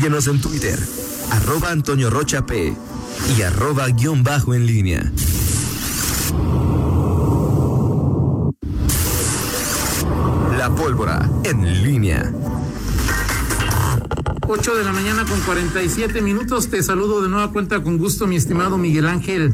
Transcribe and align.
Síguenos 0.00 0.28
en 0.28 0.40
Twitter, 0.40 0.78
arroba 1.32 1.72
Antonio 1.72 2.08
Rocha 2.08 2.46
P 2.46 2.72
y 3.36 3.42
arroba 3.42 3.88
guion 3.88 4.22
bajo 4.22 4.54
en 4.54 4.64
línea. 4.64 5.12
La 10.56 10.72
pólvora 10.72 11.28
en 11.42 11.82
línea. 11.82 12.32
8 14.46 14.76
de 14.76 14.84
la 14.84 14.92
mañana 14.92 15.24
con 15.24 15.40
47 15.40 16.22
minutos. 16.22 16.68
Te 16.68 16.80
saludo 16.84 17.20
de 17.20 17.28
nueva 17.28 17.50
cuenta 17.50 17.82
con 17.82 17.98
gusto, 17.98 18.28
mi 18.28 18.36
estimado 18.36 18.78
Miguel 18.78 19.08
Ángel 19.08 19.52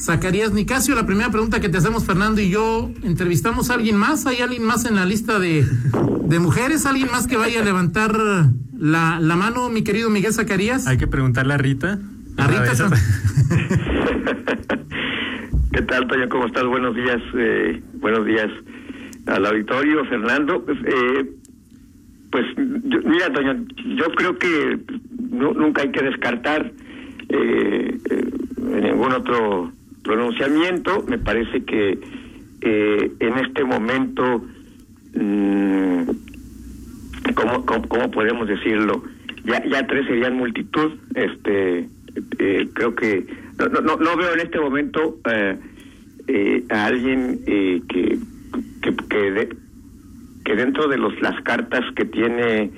Zacarías 0.00 0.52
Nicasio. 0.52 0.94
La 0.94 1.04
primera 1.04 1.30
pregunta 1.30 1.60
que 1.60 1.68
te 1.68 1.76
hacemos, 1.76 2.04
Fernando 2.04 2.40
y 2.40 2.48
yo, 2.48 2.90
¿entrevistamos 3.02 3.68
a 3.68 3.74
alguien 3.74 3.96
más? 3.96 4.24
¿Hay 4.24 4.40
alguien 4.40 4.64
más 4.64 4.86
en 4.86 4.94
la 4.94 5.04
lista 5.04 5.38
de, 5.38 5.68
de 6.24 6.38
mujeres? 6.38 6.86
¿Alguien 6.86 7.10
más 7.10 7.26
que 7.26 7.36
vaya 7.36 7.60
a 7.60 7.62
levantar 7.62 8.50
la, 8.82 9.20
la 9.20 9.36
mano, 9.36 9.68
mi 9.70 9.82
querido 9.84 10.10
Miguel 10.10 10.32
Zacarías? 10.32 10.86
Hay 10.88 10.98
que 10.98 11.06
preguntarle 11.06 11.54
a 11.54 11.58
Rita. 11.58 11.98
A 12.36 12.46
Rita. 12.48 12.74
San- 12.74 12.90
¿Qué 15.72 15.82
tal, 15.82 16.06
Toño? 16.08 16.28
¿Cómo 16.28 16.46
estás? 16.46 16.64
Buenos 16.66 16.94
días. 16.96 17.20
eh, 17.34 17.80
buenos 17.94 18.26
días 18.26 18.48
al 19.26 19.46
auditorio, 19.46 20.04
Fernando. 20.06 20.64
Pues, 20.64 20.78
eh, 20.84 21.30
pues 22.30 22.44
yo- 22.56 23.00
mira, 23.04 23.32
Toño, 23.32 23.64
yo 23.96 24.04
creo 24.16 24.36
que 24.38 24.78
nu- 25.30 25.54
nunca 25.54 25.82
hay 25.82 25.90
que 25.92 26.02
descartar 26.02 26.72
eh, 27.28 27.98
eh, 28.10 28.30
ningún 28.82 29.12
otro 29.12 29.72
pronunciamiento. 30.02 31.04
Me 31.08 31.18
parece 31.18 31.64
que 31.64 31.98
eh, 32.62 33.12
en 33.20 33.38
este 33.38 33.64
momento, 33.64 34.44
mm, 35.14 36.02
¿cómo, 37.34 37.64
cómo, 37.64 38.10
podemos 38.10 38.46
decirlo? 38.48 39.02
Ya, 39.44 39.64
ya 39.64 39.86
tres 39.86 40.06
serían 40.06 40.36
multitud. 40.36 40.92
Este, 41.14 41.88
eh, 42.38 42.68
creo 42.74 42.94
que 42.94 43.26
no, 43.58 43.66
no, 43.80 43.96
no- 43.96 44.16
veo 44.16 44.34
en 44.34 44.40
este 44.40 44.60
momento 44.60 45.18
eh, 45.30 45.56
eh, 46.28 46.64
a 46.70 46.86
alguien 46.86 47.40
que 47.44 48.18
que, 48.82 48.96
que, 49.08 49.30
de- 49.30 49.56
que 50.44 50.56
dentro 50.56 50.88
de 50.88 50.98
los 50.98 51.20
las 51.22 51.40
cartas 51.42 51.82
que 51.94 52.04
tiene 52.04 52.70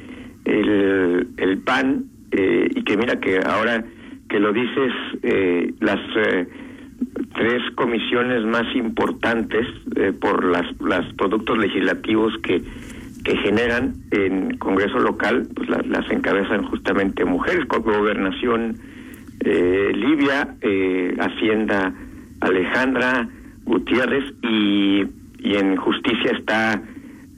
el, 0.44 1.28
el 1.38 1.58
PAN 1.58 2.04
y 2.32 2.82
que 2.84 2.96
mira 2.96 3.18
que 3.20 3.38
ahora 3.38 3.84
que 4.28 4.38
lo 4.40 4.52
dices 4.52 4.92
las 5.80 6.00
tres 7.34 7.62
comisiones 7.74 8.44
más 8.44 8.64
importantes 8.76 9.66
por 10.20 10.44
las 10.44 10.66
las 10.80 11.10
productos 11.14 11.56
legislativos 11.58 12.32
que 12.42 12.62
que 13.24 13.36
generan 13.38 13.94
en 14.10 14.56
Congreso 14.58 14.98
local 14.98 15.48
pues 15.54 15.68
las, 15.68 15.86
las 15.86 16.10
encabezan 16.10 16.64
justamente 16.64 17.24
mujeres 17.24 17.64
con 17.66 17.82
gobernación 17.82 18.78
eh, 19.40 19.92
Livia 19.94 20.54
eh, 20.60 21.16
Hacienda 21.18 21.92
Alejandra 22.40 23.28
Gutiérrez 23.64 24.24
y, 24.42 25.04
y 25.38 25.54
en 25.56 25.76
justicia 25.76 26.32
está 26.38 26.82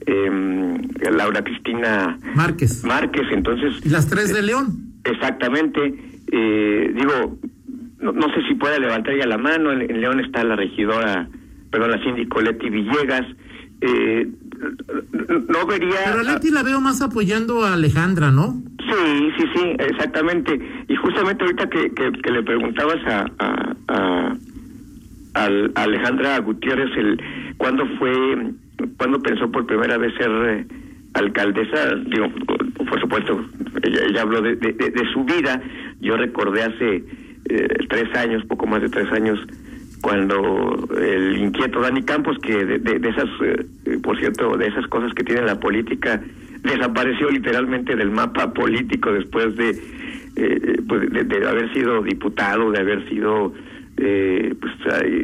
em, 0.05 0.77
Laura 1.11 1.41
Cristina 1.43 2.17
Márquez. 2.35 2.83
Márquez 2.83 3.25
entonces 3.31 3.85
¿Y 3.85 3.89
las 3.89 4.09
tres 4.09 4.33
de 4.33 4.41
León? 4.41 4.87
Exactamente. 5.05 5.93
Eh, 6.31 6.93
digo, 6.93 7.37
no, 7.99 8.11
no 8.11 8.27
sé 8.33 8.41
si 8.47 8.55
pueda 8.55 8.77
levantar 8.77 9.17
ya 9.17 9.25
la 9.25 9.37
mano. 9.37 9.71
En, 9.71 9.81
en 9.89 10.01
León 10.01 10.19
está 10.19 10.43
la 10.43 10.57
regidora, 10.57 11.29
perdón, 11.71 11.91
la 11.91 12.03
síndico 12.03 12.41
Leti 12.41 12.69
Villegas. 12.69 13.25
Eh, 13.79 14.27
no 15.49 15.65
vería. 15.65 15.95
Pero 16.05 16.19
a 16.19 16.23
Leti 16.23 16.49
la 16.51 16.63
veo 16.63 16.79
más 16.81 17.01
apoyando 17.01 17.63
a 17.65 17.73
Alejandra, 17.73 18.31
¿no? 18.31 18.61
Sí, 18.79 19.31
sí, 19.37 19.45
sí, 19.55 19.63
exactamente. 19.79 20.59
Y 20.87 20.95
justamente 20.95 21.43
ahorita 21.43 21.69
que, 21.69 21.91
que, 21.93 22.11
que 22.11 22.31
le 22.31 22.43
preguntabas 22.43 22.97
a, 23.05 23.25
a, 23.39 23.75
a- 23.89 24.35
a 25.35 25.83
Alejandra 25.83 26.39
Gutiérrez 26.39 26.89
el 26.97 27.21
cuándo 27.57 27.85
fue, 27.99 28.11
cuándo 28.97 29.21
pensó 29.21 29.51
por 29.51 29.67
primera 29.67 29.97
vez 29.99 30.11
ser 30.17 30.31
eh, 30.31 30.65
alcaldesa, 31.13 31.93
digo, 32.09 32.27
por 32.89 32.99
supuesto, 32.99 33.45
ella, 33.83 33.99
ella 34.09 34.21
habló 34.23 34.41
de, 34.41 34.55
de, 34.55 34.73
de- 34.73 34.89
de 34.89 35.11
su 35.13 35.23
vida. 35.25 35.61
Yo 36.01 36.17
recordé 36.17 36.63
hace 36.63 37.03
eh, 37.49 37.67
tres 37.89 38.15
años, 38.15 38.43
poco 38.45 38.65
más 38.65 38.81
de 38.81 38.89
tres 38.89 39.11
años, 39.11 39.39
cuando 40.01 40.87
el 40.99 41.37
inquieto 41.37 41.81
Dani 41.81 42.03
Campos, 42.03 42.37
que 42.41 42.63
de, 42.65 42.77
de- 42.79 42.99
de 42.99 43.09
esas, 43.09 43.25
eh, 43.43 43.97
por 44.01 44.17
cierto, 44.19 44.55
de 44.57 44.67
esas 44.67 44.85
cosas 44.87 45.13
que 45.13 45.23
tiene 45.23 45.41
la 45.41 45.59
política, 45.59 46.21
desapareció 46.63 47.29
literalmente 47.29 47.95
del 47.95 48.11
mapa 48.11 48.53
político 48.53 49.11
después 49.11 49.55
de, 49.55 49.69
eh, 50.35 50.81
pues, 50.87 51.09
de, 51.11 51.23
de 51.23 51.47
haber 51.47 51.71
sido 51.73 52.01
diputado, 52.03 52.71
de 52.71 52.79
haber 52.79 53.07
sido, 53.09 53.53
eh, 53.97 54.53
pues, 54.59 54.73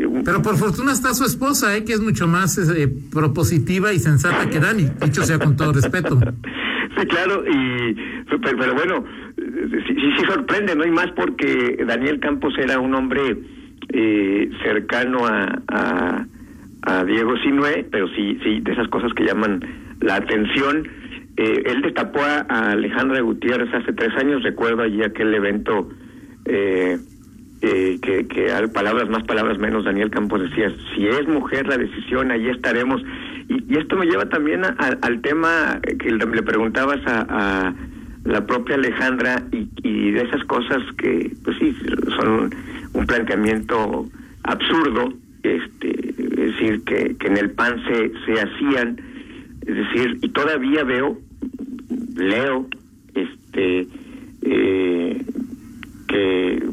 un- 0.08 0.24
Pero 0.24 0.42
por 0.42 0.58
fortuna 0.58 0.92
está 0.92 1.14
su 1.14 1.24
esposa, 1.26 1.76
¿eh? 1.78 1.84
que 1.86 1.94
es 1.94 2.00
mucho 2.02 2.28
más 2.28 2.58
eh, 2.58 2.90
propositiva 3.12 3.94
y 3.94 4.00
sensata 4.00 4.50
que 4.50 4.60
Dani, 4.60 4.88
dicho 5.06 5.24
sea 5.24 5.40
con 5.40 5.56
todo 5.56 5.74
respeto. 5.74 6.20
Sí, 6.96 7.08
claro, 7.08 7.44
y 7.50 7.96
pero, 8.30 8.56
pero 8.56 8.74
bueno, 8.76 9.04
sí, 9.36 9.94
sí, 9.96 9.96
sí 10.16 10.26
sorprende, 10.30 10.76
¿no? 10.76 10.86
Y 10.86 10.92
más 10.92 11.10
porque 11.16 11.84
Daniel 11.88 12.20
Campos 12.20 12.54
era 12.60 12.80
un 12.80 12.94
hombre 12.94 13.36
eh, 13.90 14.50
cercano 14.64 15.26
a, 15.26 16.26
a, 16.86 17.04
Diego 17.06 17.38
Sinue, 17.38 17.86
pero 17.92 18.08
sí, 18.10 18.38
sí, 18.44 18.60
de 18.62 18.72
esas 18.74 18.88
cosas 18.90 19.14
que 19.14 19.26
llaman 19.26 19.62
la 20.02 20.16
atención. 20.18 20.88
Eh, 21.38 21.64
él 21.66 21.82
destapó 21.82 22.20
a, 22.22 22.72
Alejandra 22.72 23.22
Gutiérrez 23.22 23.74
hace 23.74 23.94
tres 23.94 24.16
años, 24.18 24.44
recuerdo 24.44 24.84
allí 24.84 25.02
aquel 25.02 25.34
evento 25.34 25.90
eh, 26.46 26.98
eh, 27.62 27.98
que, 28.02 28.28
que 28.28 28.52
al 28.52 28.70
palabras 28.72 29.10
más, 29.10 29.24
palabras 29.24 29.58
menos, 29.58 29.86
Daniel 29.86 30.10
Campos 30.12 30.42
decía, 30.42 30.72
si 30.94 31.08
es 31.08 31.28
mujer 31.28 31.66
la 31.68 31.78
decisión, 31.78 32.32
allí 32.32 32.50
estaremos. 32.50 33.02
Y, 33.48 33.74
y 33.74 33.78
esto 33.78 33.96
me 33.96 34.06
lleva 34.06 34.26
también 34.28 34.64
a- 34.66 34.76
al 35.02 35.22
tema 35.22 35.80
que 36.00 36.12
le 36.12 36.44
preguntabas 36.44 37.00
a 37.08 37.74
la 38.26 38.46
propia 38.46 38.76
Alejandra 38.76 39.44
y, 39.52 39.68
y 39.84 40.12
de 40.12 40.22
esas 40.22 40.44
cosas 40.46 40.82
que, 40.98 41.32
pues 41.44 41.58
sí, 41.58 41.76
son 42.18 42.54
un 42.94 43.06
planteamiento 43.06 44.08
absurdo, 44.44 45.14
este, 45.44 46.10
es 46.10 46.30
decir, 46.52 46.84
que, 46.86 47.16
que 47.18 47.28
en 47.28 47.38
el 47.38 47.52
PAN 47.52 47.76
se, 47.88 48.12
se 48.26 48.42
hacían, 48.42 48.98
es 49.66 49.76
decir, 49.76 50.20
y 50.22 50.30
todavía 50.30 50.84
veo, 50.84 51.18
leo, 52.16 52.68
este, 53.16 53.88
eh, 54.44 55.26
que 56.08 56.64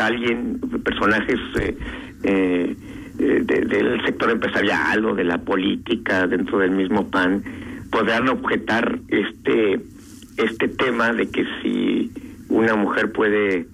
alguien, 0.00 0.58
personajes 0.84 1.38
eh, 1.60 1.76
eh, 2.24 2.76
de- 3.18 3.60
del 3.66 4.02
sector 4.04 4.30
empresarial 4.30 5.04
o 5.04 5.14
de 5.14 5.24
la 5.24 5.38
política 5.38 6.26
dentro 6.26 6.58
del 6.58 6.70
mismo 6.70 7.08
PAN 7.10 7.42
podrán 7.90 8.28
objetar 8.28 8.98
este 9.08 9.80
este 10.36 10.68
tema 10.68 11.12
de 11.12 11.28
que 11.28 11.44
si 11.60 12.10
una 12.48 12.74
mujer 12.76 13.12
puede 13.12 13.66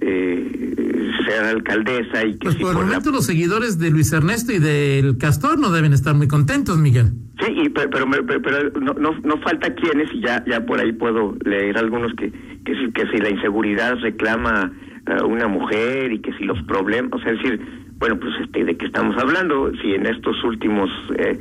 eh, 0.00 0.83
ser 1.24 1.44
alcaldesa 1.44 2.24
y 2.24 2.32
que 2.32 2.38
Pues 2.44 2.54
si 2.56 2.60
por 2.62 2.70
el 2.72 2.76
la- 2.78 2.84
momento 2.86 3.10
los 3.10 3.26
seguidores 3.26 3.78
de 3.78 3.90
Luis 3.90 4.12
Ernesto 4.12 4.52
y 4.52 4.58
del 4.58 5.16
Castor 5.18 5.58
no 5.58 5.70
deben 5.70 5.92
estar 5.92 6.14
muy 6.14 6.28
contentos, 6.28 6.78
Miguel. 6.78 7.12
Sí, 7.44 7.52
y, 7.64 7.68
pe- 7.68 7.88
pero, 7.88 8.06
me- 8.06 8.22
pe- 8.22 8.40
pero 8.40 8.70
no, 8.80 8.94
no, 8.94 9.18
no 9.24 9.38
falta 9.38 9.74
quienes, 9.74 10.12
y 10.14 10.20
ya, 10.20 10.44
ya 10.46 10.64
por 10.64 10.80
ahí 10.80 10.92
puedo 10.92 11.36
leer 11.44 11.76
algunos 11.78 12.12
que, 12.14 12.30
que, 12.64 12.74
si, 12.76 12.92
que 12.92 13.06
si 13.10 13.18
la 13.18 13.30
inseguridad 13.30 13.96
reclama 14.00 14.72
a 15.06 15.24
una 15.24 15.48
mujer 15.48 16.12
y 16.12 16.20
que 16.20 16.32
si 16.34 16.44
los 16.44 16.62
problemas, 16.62 17.12
o 17.12 17.18
sea, 17.20 17.32
es 17.32 17.38
decir, 17.42 17.60
bueno, 17.98 18.18
pues 18.18 18.32
este, 18.42 18.64
¿de 18.64 18.76
qué 18.76 18.86
estamos 18.86 19.16
hablando? 19.18 19.70
Si 19.82 19.92
en 19.94 20.06
estos 20.06 20.42
últimos 20.44 20.88
eh, 21.18 21.38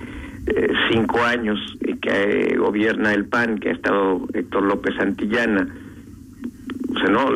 eh, 0.47 0.67
cinco 0.91 1.21
años 1.23 1.59
eh, 1.81 1.95
que 2.01 2.09
eh, 2.53 2.57
gobierna 2.57 3.13
el 3.13 3.25
PAN, 3.25 3.57
que 3.59 3.69
ha 3.69 3.73
estado 3.73 4.27
Héctor 4.33 4.63
López 4.63 4.95
Santillana, 4.97 5.67
o 6.93 6.99
sea, 6.99 7.09
no, 7.09 7.29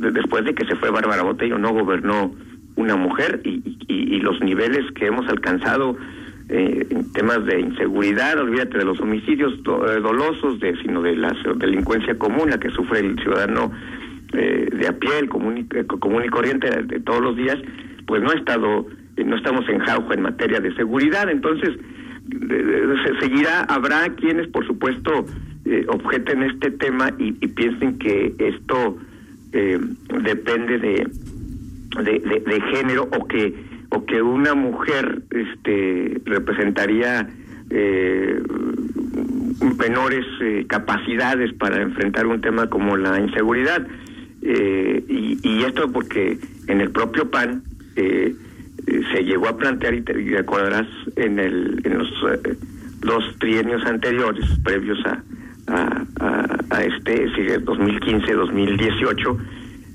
después 0.00 0.44
de 0.44 0.54
que 0.54 0.64
se 0.66 0.76
fue 0.76 0.90
Bárbara 0.90 1.22
Botello, 1.22 1.58
no 1.58 1.72
gobernó 1.72 2.32
una 2.76 2.96
mujer 2.96 3.40
y, 3.44 3.62
los 4.20 4.40
niveles 4.40 4.90
que 4.96 5.06
hemos 5.06 5.28
alcanzado 5.28 5.96
eh, 6.48 6.84
en 6.90 7.12
temas 7.12 7.44
de 7.46 7.60
inseguridad, 7.60 8.40
olvídate 8.40 8.78
de 8.78 8.84
los 8.84 8.98
homicidios 9.00 9.62
do- 9.62 9.86
eh, 9.88 10.00
dolosos, 10.00 10.58
de, 10.58 10.76
sino 10.82 11.00
de 11.00 11.14
la 11.14 11.32
delincuencia 11.58 12.18
común, 12.18 12.50
la 12.50 12.58
que 12.58 12.70
sufre 12.70 13.00
el 13.00 13.16
ciudadano 13.20 13.70
eh, 14.32 14.68
de 14.72 14.88
a 14.88 14.92
pie, 14.98 15.10
el 15.20 15.28
común 15.28 15.68
eh, 15.72 15.84
común 15.84 16.24
y 16.24 16.28
corriente 16.28 16.68
de, 16.82 16.98
todos 17.00 17.20
los 17.20 17.36
días, 17.36 17.56
pues 18.08 18.20
no 18.20 18.30
ha 18.30 18.34
estado, 18.34 18.84
no 19.24 19.36
estamos 19.36 19.68
en 19.68 19.78
jauja 19.78 20.14
en 20.14 20.22
materia 20.22 20.58
de 20.58 20.74
seguridad, 20.74 21.30
entonces 21.30 21.70
se 22.28 23.20
seguirá, 23.20 23.60
habrá 23.68 24.08
quienes 24.16 24.48
por 24.48 24.66
supuesto 24.66 25.24
objeten 25.88 26.42
este 26.42 26.72
tema 26.72 27.10
y 27.18 27.30
piensen 27.32 27.98
que 27.98 28.34
esto 28.38 28.98
eh, 29.56 29.78
depende 30.22 30.78
de, 30.78 31.06
de, 32.02 32.60
género 32.72 33.08
o 33.18 33.26
que 33.26 33.54
o 33.88 34.04
que 34.04 34.20
una 34.20 34.54
mujer 34.54 35.22
este 35.30 36.20
representaría 36.26 37.26
eh, 37.70 38.42
menores 39.78 40.26
eh, 40.42 40.66
capacidades 40.68 41.54
para 41.54 41.80
enfrentar 41.80 42.26
un 42.26 42.40
tema 42.40 42.68
como 42.68 42.96
la 42.98 43.18
inseguridad. 43.18 43.86
Eh, 44.42 45.04
y, 45.08 45.64
esto 45.64 45.90
porque 45.90 46.38
en 46.68 46.80
el 46.80 46.90
propio 46.90 47.30
PAN 47.30 47.62
se 47.96 49.24
llegó 49.24 49.48
a 49.48 49.56
plantear, 49.56 49.94
y 49.94 50.02
te 50.02 50.12
recordarás, 50.12 50.86
en, 51.16 51.40
el, 51.40 51.80
en 51.82 51.98
los 51.98 52.08
dos 53.00 53.24
trienios 53.40 53.84
anteriores, 53.84 54.44
previos 54.62 54.98
a, 55.06 55.24
a, 55.66 56.06
a, 56.70 56.82
este, 56.82 57.26
2015-2018, 57.64 59.38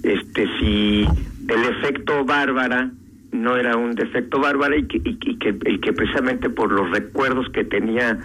este, 0.03 0.47
si 0.59 1.05
el 1.47 1.63
efecto 1.77 2.25
Bárbara 2.25 2.91
no 3.31 3.55
era 3.55 3.77
un 3.77 3.91
defecto 3.91 4.39
bárbara 4.39 4.75
y 4.75 4.83
que, 4.83 4.97
y, 5.03 5.37
que, 5.37 5.57
y 5.65 5.79
que 5.79 5.93
precisamente 5.93 6.49
por 6.49 6.71
los 6.71 6.89
recuerdos 6.91 7.49
que 7.49 7.63
tenía 7.63 8.19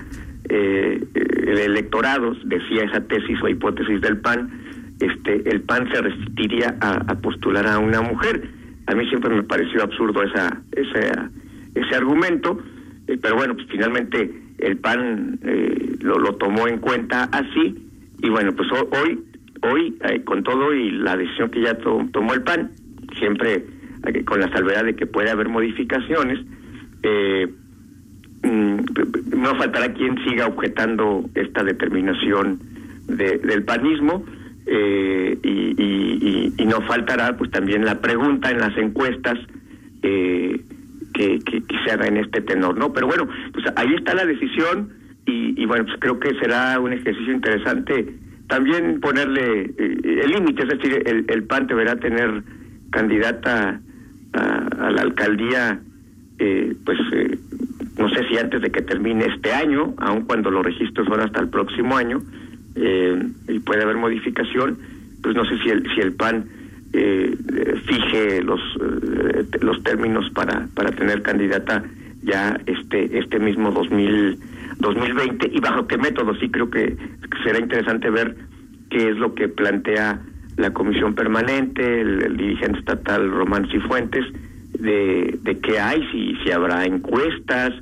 eh, 0.48 1.04
el 1.14 1.58
electorado, 1.58 2.34
decía 2.44 2.84
esa 2.84 3.00
tesis 3.02 3.40
o 3.42 3.48
hipótesis 3.48 4.00
del 4.00 4.18
PAN, 4.18 4.50
este, 5.00 5.48
el 5.48 5.60
PAN 5.62 5.88
se 5.92 6.00
resistiría 6.00 6.76
a, 6.80 7.14
postular 7.16 7.66
a 7.66 7.78
una 7.78 8.00
mujer. 8.00 8.48
A 8.86 8.94
mí 8.94 9.06
siempre 9.08 9.34
me 9.34 9.42
pareció 9.42 9.82
absurdo 9.82 10.22
esa, 10.22 10.60
ese, 10.72 11.12
ese 11.74 11.94
argumento, 11.94 12.58
eh, 13.06 13.18
pero 13.20 13.36
bueno, 13.36 13.54
pues 13.54 13.66
finalmente 13.70 14.45
el 14.58 14.76
PAN 14.78 15.38
eh, 15.42 15.96
lo, 16.00 16.34
tomó 16.36 16.68
en 16.68 16.78
cuenta 16.78 17.24
así 17.24 17.76
y 18.22 18.28
bueno, 18.30 18.52
pues 18.54 18.68
hoy, 18.72 19.18
hoy 19.62 19.98
eh, 20.08 20.22
con 20.24 20.42
todo 20.42 20.72
y 20.74 20.90
la 20.90 21.16
decisión 21.16 21.50
que 21.50 21.62
ya 21.62 21.76
tomó 21.76 22.34
el 22.34 22.42
PAN, 22.42 22.70
siempre 23.18 23.64
con 24.24 24.40
la 24.40 24.50
salvedad 24.52 24.84
de 24.84 24.94
que 24.94 25.06
puede 25.06 25.30
haber 25.30 25.48
modificaciones, 25.48 26.38
eh, 27.02 27.48
mm, 28.42 28.76
no 29.36 29.54
faltará 29.56 29.92
quien 29.92 30.16
siga 30.24 30.46
objetando 30.46 31.28
esta 31.34 31.62
determinación 31.64 32.60
del 33.08 33.62
panismo 33.64 34.24
eh, 34.66 35.38
y, 35.44 36.64
no 36.66 36.80
faltará 36.82 37.36
pues 37.36 37.52
también 37.52 37.84
la 37.84 38.00
pregunta 38.00 38.50
en 38.50 38.58
las 38.58 38.76
encuestas 38.76 39.38
eh, 40.02 40.60
que, 41.14 41.38
en 41.94 42.16
este 42.18 42.40
tenor, 42.40 42.76
¿no? 42.76 42.92
Pero 42.92 43.06
bueno, 43.06 43.28
pues 43.52 43.64
ahí 43.76 43.94
está 43.94 44.14
la 44.14 44.24
decisión 44.24 44.92
y, 45.26 45.64
bueno, 45.66 45.84
pues 45.84 45.96
creo 45.98 46.20
que 46.20 46.34
será 46.38 46.78
un 46.78 46.92
ejercicio 46.92 47.32
interesante 47.32 48.14
también 48.48 49.00
ponerle 49.00 49.74
el 49.76 50.30
límite, 50.30 50.62
es 50.62 50.68
decir, 50.68 51.02
el, 51.04 51.42
PAN 51.44 51.66
deberá 51.66 51.96
tener 51.96 52.44
candidata 52.90 53.80
a, 54.32 54.90
la 54.90 55.02
alcaldía, 55.02 55.80
eh, 56.38 56.76
pues 56.84 56.98
eh, 57.12 57.38
no 57.98 58.08
sé 58.10 58.24
si 58.28 58.38
antes 58.38 58.62
de 58.62 58.70
que 58.70 58.82
termine 58.82 59.26
este 59.26 59.52
año, 59.52 59.94
aun 59.98 60.22
cuando 60.26 60.52
los 60.52 60.64
registros 60.64 61.08
son 61.08 61.20
hasta 61.20 61.40
el 61.40 61.48
próximo 61.48 61.96
año, 61.96 62.22
eh, 62.76 63.20
y 63.48 63.58
puede 63.58 63.82
haber 63.82 63.96
modificación, 63.96 64.78
pues 65.22 65.34
no 65.34 65.44
sé 65.44 65.58
si 65.64 65.70
el, 65.70 65.82
si 65.92 66.00
el 66.00 66.12
PAN 66.14 66.44
fije 67.86 68.42
los, 68.42 68.60
los 69.60 69.82
términos 69.82 70.30
para, 70.30 70.68
para 70.74 70.90
tener 70.92 71.22
candidata 71.22 71.84
ya 72.22 72.58
este, 72.66 73.18
este 73.18 73.38
mismo 73.38 73.70
2000, 73.70 74.38
2020 74.78 75.50
y 75.52 75.60
bajo 75.60 75.86
qué 75.86 75.96
método. 75.96 76.34
Sí 76.36 76.48
creo 76.50 76.70
que 76.70 76.96
será 77.44 77.58
interesante 77.58 78.10
ver 78.10 78.36
qué 78.90 79.10
es 79.10 79.16
lo 79.16 79.34
que 79.34 79.48
plantea 79.48 80.20
la 80.56 80.72
comisión 80.72 81.14
permanente, 81.14 82.00
el, 82.00 82.36
dirigente 82.36 82.80
estatal 82.80 83.30
Román 83.30 83.68
Cifuentes, 83.70 84.24
de, 84.78 85.38
de 85.42 85.58
qué 85.60 85.78
hay, 85.78 86.06
si, 86.10 86.34
si 86.42 86.50
habrá 86.50 86.84
encuestas, 86.84 87.72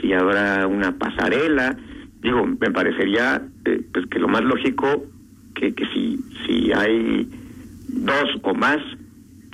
si 0.00 0.12
habrá 0.12 0.66
una 0.66 0.96
pasarela. 0.98 1.76
Digo, 2.20 2.46
me 2.46 2.70
parecería 2.70 3.40
eh, 3.64 3.80
pues 3.92 4.06
que 4.06 4.18
lo 4.18 4.28
más 4.28 4.42
lógico 4.42 5.04
que, 5.54 5.72
que 5.74 5.86
si, 5.86 6.18
si 6.46 6.72
hay 6.72 7.28
dos 7.88 8.28
o 8.42 8.54
más, 8.54 8.78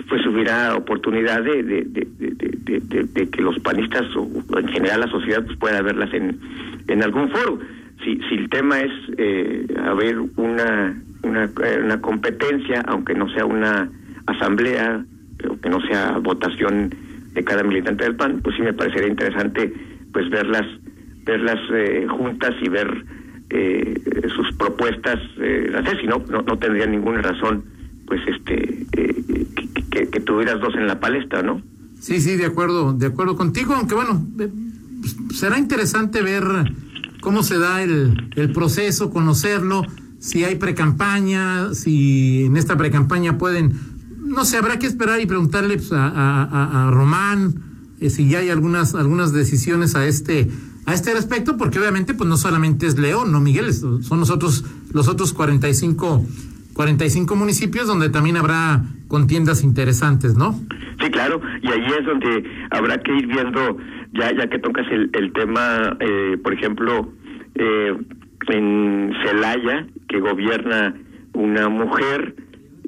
pues 0.09 0.27
hubiera 0.27 0.77
oportunidad 0.77 1.43
de, 1.43 1.63
de, 1.63 3.29
que 3.31 3.43
los 3.43 3.59
panistas 3.61 4.05
o, 4.17 4.29
en 4.59 4.69
general 4.69 5.01
la 5.01 5.09
sociedad 5.09 5.45
pues 5.45 5.59
pueda 5.59 5.83
verlas 5.83 6.13
en, 6.13 6.39
en 6.89 7.03
algún 7.03 7.31
foro. 7.31 7.59
Si, 8.05 8.21
si 8.29 8.35
el 8.35 8.51
tema 8.51 8.81
es 8.81 8.93
eh, 9.17 9.67
haber 9.87 10.19
una 10.37 10.95
una, 11.25 11.51
una 11.83 12.01
competencia, 12.01 12.83
aunque 12.87 13.15
no 13.15 13.29
sea 13.31 13.47
una 13.47 13.91
asamblea, 14.27 15.05
que 15.63 15.69
no 15.69 15.81
sea 15.83 16.19
votación 16.19 16.95
de 17.33 17.45
cada 17.45 17.63
militante 17.63 18.05
del 18.05 18.15
PAN, 18.15 18.41
pues 18.43 18.57
sí 18.57 18.63
me 18.63 18.73
parecería 18.73 19.09
interesante 19.09 19.73
pues 20.13 20.31
verlas 20.31 20.67
verlas 21.25 21.59
eh, 21.73 22.07
juntas 22.09 22.55
y 22.61 22.69
ver 22.69 23.05
eh, 23.51 23.95
sus 24.35 24.55
propuestas 24.57 25.19
eh, 25.41 25.71
si 26.01 26.07
no 26.07 26.23
no 26.29 26.59
tendría 26.59 26.87
ninguna 26.87 27.23
razón 27.23 27.65
pues 28.07 28.21
este 28.27 28.87
eh, 28.93 29.47
que, 29.91 30.21
tuvieras 30.21 30.61
dos 30.61 30.75
en 30.75 30.87
la 30.87 31.01
palestra 31.01 31.43
no 31.43 31.63
sí 32.01 32.21
sí 32.21 32.37
de 32.37 32.47
acuerdo 32.47 32.93
de 32.93 33.07
acuerdo 33.07 33.37
contigo 33.37 33.75
aunque 33.75 33.95
bueno 33.95 34.27
pues, 34.37 34.51
será 35.35 35.59
interesante 35.59 36.23
ver 36.23 36.45
cómo 37.21 37.43
se 37.43 37.59
da 37.59 37.83
el, 37.83 38.31
el 38.37 38.53
proceso 38.53 39.11
conocerlo 39.11 39.83
si 40.25 40.43
hay 40.43 40.57
precampaña, 40.57 41.75
si 41.75 42.45
en 42.45 42.57
esta 42.57 42.79
precampaña 42.79 43.37
pueden, 43.37 43.79
no 44.25 44.47
sé, 44.47 44.57
habrá 44.57 44.79
que 44.79 44.87
esperar 44.87 45.21
y 45.21 45.27
preguntarle 45.27 45.77
pues, 45.77 45.93
a, 45.93 46.87
a, 46.87 46.91
Román 46.91 47.55
eh, 48.01 48.09
si 48.09 48.27
ya 48.27 48.39
hay 48.39 48.49
algunas 48.49 48.95
algunas 48.95 49.35
decisiones 49.35 49.95
a 49.95 50.07
este 50.07 50.51
a 50.87 50.95
este 50.95 51.13
respecto, 51.13 51.59
porque 51.59 51.79
obviamente 51.79 52.15
pues 52.15 52.27
no 52.27 52.39
solamente 52.39 52.87
es 52.87 52.99
León, 52.99 53.33
no 53.33 53.41
Miguel, 53.41 53.75
son 53.75 54.19
nosotros 54.19 54.65
los 54.93 55.09
otros 55.09 55.35
45 55.35 56.25
45 56.75 57.37
municipios 57.37 57.87
donde 57.87 58.11
también 58.11 58.37
habrá 58.37 58.83
contiendas 59.09 59.63
interesantes, 59.63 60.37
¿no? 60.37 60.53
Sí, 61.01 61.11
claro, 61.11 61.41
y 61.63 61.69
ahí 61.69 61.87
es 61.99 62.07
donde 62.07 62.45
habrá 62.71 62.99
que 62.99 63.15
ir 63.17 63.27
viendo, 63.27 63.79
ya 64.13 64.33
ya 64.37 64.49
que 64.49 64.59
tocas 64.59 64.87
el, 64.91 65.11
el 65.13 65.33
tema, 65.33 65.97
eh, 66.01 66.37
por 66.43 66.53
ejemplo, 66.53 67.13
eh, 67.55 67.95
en 68.49 69.13
Celaya, 69.25 69.87
que 70.09 70.21
gobierna 70.21 70.95
una 71.33 71.69
mujer, 71.69 72.35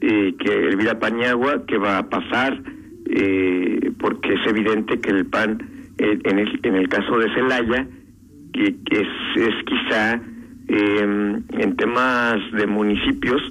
eh, 0.01 0.35
que 0.39 0.69
Elvira 0.69 0.99
Pañagua, 0.99 1.65
que 1.67 1.79
va 1.79 1.99
a 1.99 2.09
pasar, 2.09 2.61
eh, 3.07 3.93
porque 3.99 4.35
es 4.35 4.47
evidente 4.47 5.01
que 5.01 5.11
el 5.11 5.27
PAN, 5.27 5.63
eh, 5.99 6.19
en, 6.25 6.39
el, 6.39 6.61
en 6.63 6.77
el 6.77 6.89
caso 6.89 7.19
de 7.19 7.33
Celaya, 7.35 7.87
que, 8.53 8.75
es, 8.91 9.09
es 9.37 9.55
quizá 9.65 10.21
em, 10.69 11.43
en 11.51 11.77
temas 11.77 12.37
de 12.53 12.67
municipios, 12.67 13.43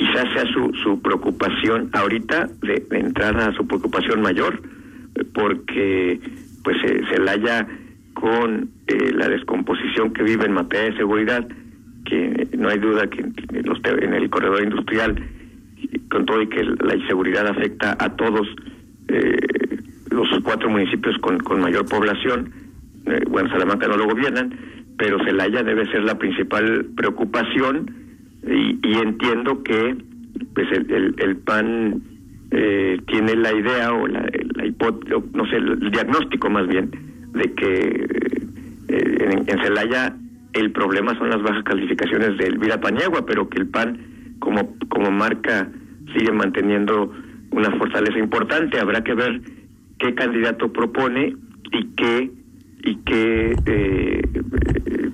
quizás 0.00 0.24
sea 0.32 0.46
su, 0.52 0.72
su 0.82 1.00
preocupación 1.02 1.90
ahorita 1.92 2.48
de, 2.62 2.86
de 2.88 2.98
entrar 2.98 3.36
a 3.36 3.52
su 3.52 3.66
preocupación 3.66 4.22
mayor, 4.22 4.60
porque 5.34 6.18
pues 6.64 6.76
Celaya 7.10 7.66
con 8.14 8.70
eh, 8.86 9.12
la 9.12 9.28
descomposición 9.28 10.14
que 10.14 10.22
vive 10.22 10.46
en 10.46 10.52
materia 10.52 10.90
de 10.90 10.96
seguridad, 10.96 11.46
que 12.06 12.48
no 12.56 12.70
hay 12.70 12.78
duda 12.78 13.08
que 13.08 13.20
en, 13.20 13.66
los, 13.66 13.78
en 13.84 14.14
el 14.14 14.30
corredor 14.30 14.62
industrial, 14.62 15.22
con 16.10 16.24
todo 16.24 16.40
y 16.40 16.48
que 16.48 16.62
la 16.64 16.96
inseguridad 16.96 17.46
afecta 17.46 17.96
a 17.98 18.16
todos 18.16 18.46
eh, 19.08 19.36
los 20.10 20.28
cuatro 20.42 20.70
municipios 20.70 21.16
con, 21.18 21.38
con 21.40 21.60
mayor 21.60 21.84
población, 21.86 22.52
eh, 23.04 23.20
bueno, 23.28 23.50
Salamanca 23.50 23.86
no 23.86 23.98
lo 23.98 24.06
gobiernan, 24.06 24.56
pero 24.96 25.22
Celaya 25.24 25.62
debe 25.62 25.84
ser 25.90 26.04
la 26.04 26.18
principal 26.18 26.86
preocupación 26.96 28.09
y, 28.46 28.78
y 28.82 28.94
entiendo 28.94 29.62
que 29.62 29.96
pues 30.54 30.66
el, 30.72 31.14
el, 31.18 31.36
PAN 31.36 32.02
tiene 33.06 33.36
la 33.36 33.52
idea 33.52 33.92
o 33.92 34.06
la, 34.06 34.26
hipótesis, 34.64 35.14
no 35.34 35.46
sé, 35.46 35.56
el 35.56 35.90
diagnóstico 35.90 36.50
más 36.50 36.66
bien, 36.66 36.90
de 37.32 37.52
que 37.54 38.06
eh, 38.88 39.44
en, 39.46 39.58
Celaya 39.62 40.14
el 40.52 40.72
problema 40.72 41.16
son 41.16 41.30
las 41.30 41.42
bajas 41.42 41.62
calificaciones 41.64 42.36
de 42.38 42.46
Elvira 42.46 42.80
Paniagua, 42.80 43.24
pero 43.24 43.48
que 43.48 43.60
el 43.60 43.68
PAN 43.68 43.98
como, 44.40 44.76
como 44.88 45.10
marca 45.10 45.68
sigue 46.16 46.32
manteniendo 46.32 47.12
una 47.52 47.70
fortaleza 47.78 48.18
importante. 48.18 48.80
Habrá 48.80 49.04
que 49.04 49.14
ver 49.14 49.40
qué 49.98 50.14
candidato 50.14 50.72
propone 50.72 51.36
y 51.72 51.84
qué 51.94 52.30
y 52.82 52.96
qué 53.04 53.54
eh, 53.66 54.22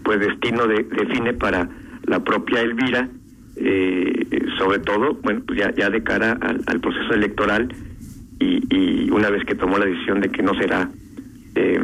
pues 0.04 0.21
destino 0.21 0.66
de, 0.66 0.85
define 0.85 1.35
para 1.35 1.68
la 2.06 2.22
propia 2.22 2.60
Elvira, 2.60 3.08
eh, 3.56 4.26
sobre 4.58 4.78
todo, 4.80 5.14
bueno, 5.22 5.42
pues 5.46 5.58
ya, 5.58 5.75
ya 5.75 5.90
de 5.90 6.02
cara 6.02 6.38
al, 6.66 6.80
proceso 6.80 7.14
electoral 7.14 7.75
y, 8.38 8.62
y, 8.70 9.10
una 9.10 9.30
vez 9.30 9.44
que 9.44 9.54
tomó 9.54 9.78
la 9.78 9.86
decisión 9.86 10.20
de 10.20 10.28
que 10.28 10.42
no 10.42 10.54
será 10.54 10.90
eh, 11.54 11.80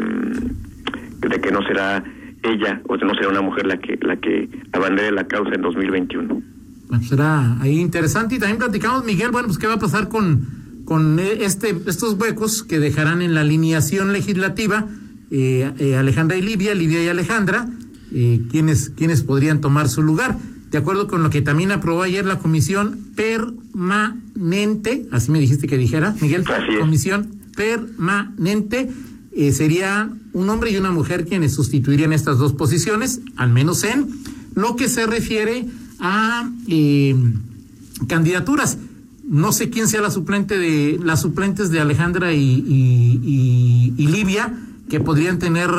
de 1.19 1.41
que 1.41 1.51
no 1.51 1.63
será 1.63 2.05
ella 2.43 2.83
o 2.89 2.97
no 2.97 3.15
será 3.15 3.29
una 3.29 3.41
mujer 3.41 3.67
la 3.67 3.79
que 3.79 3.99
la 4.03 4.17
que 4.17 4.49
abandere 4.73 5.13
la 5.13 5.27
causa 5.27 5.55
en 5.55 5.63
2021. 5.63 6.43
Bueno, 6.89 7.05
será 7.05 7.59
ahí 7.61 7.79
interesante 7.79 8.35
y 8.35 8.39
también 8.39 8.59
platicamos 8.59 9.05
Miguel, 9.05 9.31
bueno, 9.31 9.49
pues 9.49 9.59
qué 9.59 9.67
va 9.67 9.75
a 9.75 9.79
pasar 9.79 10.09
con 10.09 10.85
con 10.85 11.19
este 11.19 11.75
estos 11.87 12.15
huecos 12.21 12.63
que 12.65 12.79
dejarán 12.81 13.23
en 13.23 13.35
la 13.35 13.41
alineación 13.41 14.13
legislativa 14.13 14.87
eh, 15.31 15.73
eh, 15.79 15.97
Alejandra 15.97 16.37
y 16.37 16.43
Livia, 16.43 16.75
Livia 16.75 17.03
y 17.03 17.09
Alejandra 17.09 17.67
eh, 18.15 18.41
quiénes, 18.51 18.91
quiénes 18.97 19.23
podrían 19.23 19.61
tomar 19.61 19.89
su 19.89 20.03
lugar. 20.03 20.39
De 20.71 20.79
acuerdo 20.79 21.07
con 21.07 21.23
lo 21.23 21.31
que 21.31 21.43
también 21.43 21.71
aprobó 21.71 22.03
ayer 22.03 22.25
la 22.25 22.39
comisión 22.39 22.99
permanente, 23.15 25.07
así 25.13 25.31
me 25.31 25.39
dijiste 25.41 25.67
que 25.67 25.77
dijera, 25.79 26.15
Miguel, 26.21 26.45
comisión 26.81 27.29
permanente, 27.57 28.91
eh, 29.33 29.53
sería 29.53 30.11
un 30.33 30.49
hombre 30.49 30.71
y 30.71 30.77
una 30.77 30.91
mujer 30.91 31.27
quienes 31.27 31.55
sustituirían 31.55 32.13
estas 32.13 32.39
dos 32.39 32.53
posiciones, 32.55 33.21
al 33.37 33.51
menos 33.51 33.85
en 33.85 34.09
lo 34.55 34.77
que 34.77 34.89
se 34.89 35.07
refiere 35.07 35.67
a 36.01 36.51
eh, 36.69 37.15
candidaturas. 38.09 38.79
No 39.29 39.53
sé 39.53 39.71
quién 39.71 39.89
sea 39.89 40.01
la 40.03 40.11
suplente 40.11 40.59
de 40.59 40.99
las 41.03 41.21
suplentes 41.23 41.71
de 41.71 41.81
Alejandra 41.81 42.33
y, 42.33 42.41
y- 42.41 43.21
y- 43.23 43.95
y 43.97 44.07
Livia, 44.09 44.59
que 44.89 45.01
podrían 45.01 45.39
tener 45.39 45.71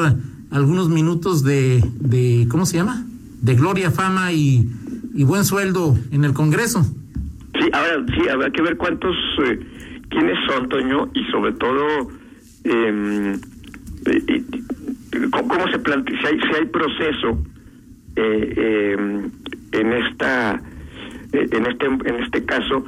algunos 0.54 0.88
minutos 0.88 1.44
de, 1.44 1.84
de 2.00 2.48
¿cómo 2.50 2.66
se 2.66 2.78
llama? 2.78 3.06
De 3.42 3.56
gloria, 3.56 3.92
fama 3.92 4.32
y, 4.32 4.70
y 5.14 5.24
buen 5.24 5.44
sueldo 5.44 5.98
en 6.12 6.24
el 6.24 6.34
Congreso. 6.34 6.84
Sí, 7.60 7.70
ahora 7.74 8.06
sí, 8.08 8.30
habrá 8.30 8.52
que 8.52 8.62
ver 8.62 8.78
cuántos, 8.78 9.16
eh, 9.46 9.60
quiénes 10.10 10.38
son, 10.48 10.70
Toño, 10.70 11.10
y 11.14 11.24
sobre 11.32 11.54
todo, 11.54 12.10
eh, 12.64 13.36
eh, 14.06 14.44
cómo, 15.32 15.68
se 15.72 15.80
plantea, 15.80 16.20
si 16.22 16.28
hay, 16.28 16.40
si 16.40 16.56
hay 16.56 16.66
proceso 16.66 17.44
eh, 18.16 18.54
eh, 18.56 19.30
en 19.72 19.94
esta, 19.94 20.62
eh, 21.32 21.48
en 21.52 21.66
este, 21.66 21.86
en 21.86 22.24
este 22.24 22.46
caso, 22.46 22.86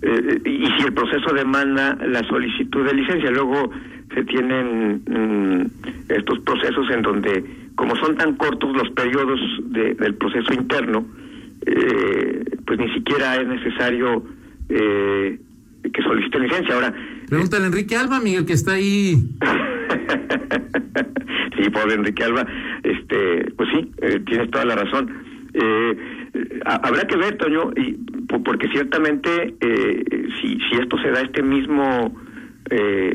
y 0.00 0.66
si 0.78 0.84
el 0.86 0.92
proceso 0.92 1.34
demanda 1.34 1.98
la 2.06 2.22
solicitud 2.28 2.84
de 2.86 2.94
licencia, 2.94 3.32
luego 3.32 3.70
se 4.14 4.24
tienen 4.24 5.02
mm, 5.06 5.66
estos 6.08 6.38
procesos 6.40 6.90
en 6.90 7.02
donde, 7.02 7.44
como 7.74 7.94
son 7.96 8.16
tan 8.16 8.36
cortos 8.36 8.74
los 8.76 8.88
periodos 8.90 9.38
de- 9.70 9.94
del 9.94 10.14
proceso 10.14 10.52
interno, 10.54 11.06
eh, 11.66 12.44
pues 12.66 12.78
ni 12.78 12.88
siquiera 12.94 13.36
es 13.36 13.46
necesario 13.48 14.24
eh, 14.70 15.38
que 15.92 16.02
solicite 16.02 16.38
licencia. 16.40 16.74
Ahora, 16.74 16.94
Pregúntale 17.28 17.64
a 17.64 17.66
Enrique 17.68 17.96
Alba, 17.96 18.20
Miguel, 18.20 18.46
que 18.46 18.54
está 18.54 18.72
ahí. 18.72 19.16
sí, 21.56 21.70
pobre 21.70 21.94
Enrique 21.94 22.24
Alba, 22.24 22.46
este, 22.82 23.50
pues 23.56 23.68
sí, 23.74 23.90
eh, 24.02 24.20
tienes 24.26 24.50
toda 24.50 24.64
la 24.64 24.76
razón. 24.76 25.10
Eh, 25.54 25.96
ha- 26.64 26.80
habrá 26.86 27.06
que 27.06 27.16
ver, 27.16 27.36
Toño, 27.36 27.70
y, 27.76 27.92
po- 28.28 28.42
porque 28.42 28.68
ciertamente 28.68 29.54
eh, 29.60 30.04
si, 30.40 30.58
si 30.68 30.76
esto 30.80 30.98
se 30.98 31.10
da 31.10 31.20
este 31.20 31.42
mismo, 31.42 32.14
eh, 32.70 33.12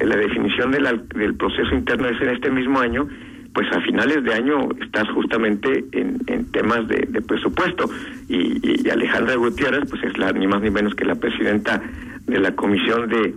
la 0.00 0.16
definición 0.16 0.70
de 0.70 0.80
la- 0.80 0.92
del 1.14 1.34
proceso 1.34 1.74
interno 1.74 2.08
es 2.08 2.20
en 2.22 2.28
este 2.30 2.50
mismo 2.50 2.80
año, 2.80 3.08
pues 3.54 3.66
a 3.72 3.80
finales 3.80 4.22
de 4.24 4.34
año 4.34 4.68
estás 4.80 5.08
justamente 5.10 5.84
en, 5.92 6.18
temas 6.52 6.86
de, 6.88 6.98
presupuesto 7.26 7.88
y, 8.28 8.84
y- 8.86 8.88
Alejandra 8.90 9.34
Gutiérrez 9.36 9.88
pues 9.90 10.02
es 10.04 10.16
la 10.18 10.32
ni 10.32 10.46
más 10.46 10.62
ni 10.62 10.70
menos 10.70 10.94
que 10.94 11.04
la 11.04 11.14
presidenta 11.16 11.82
de 12.26 12.38
la 12.38 12.54
comisión 12.54 13.08
de, 13.08 13.34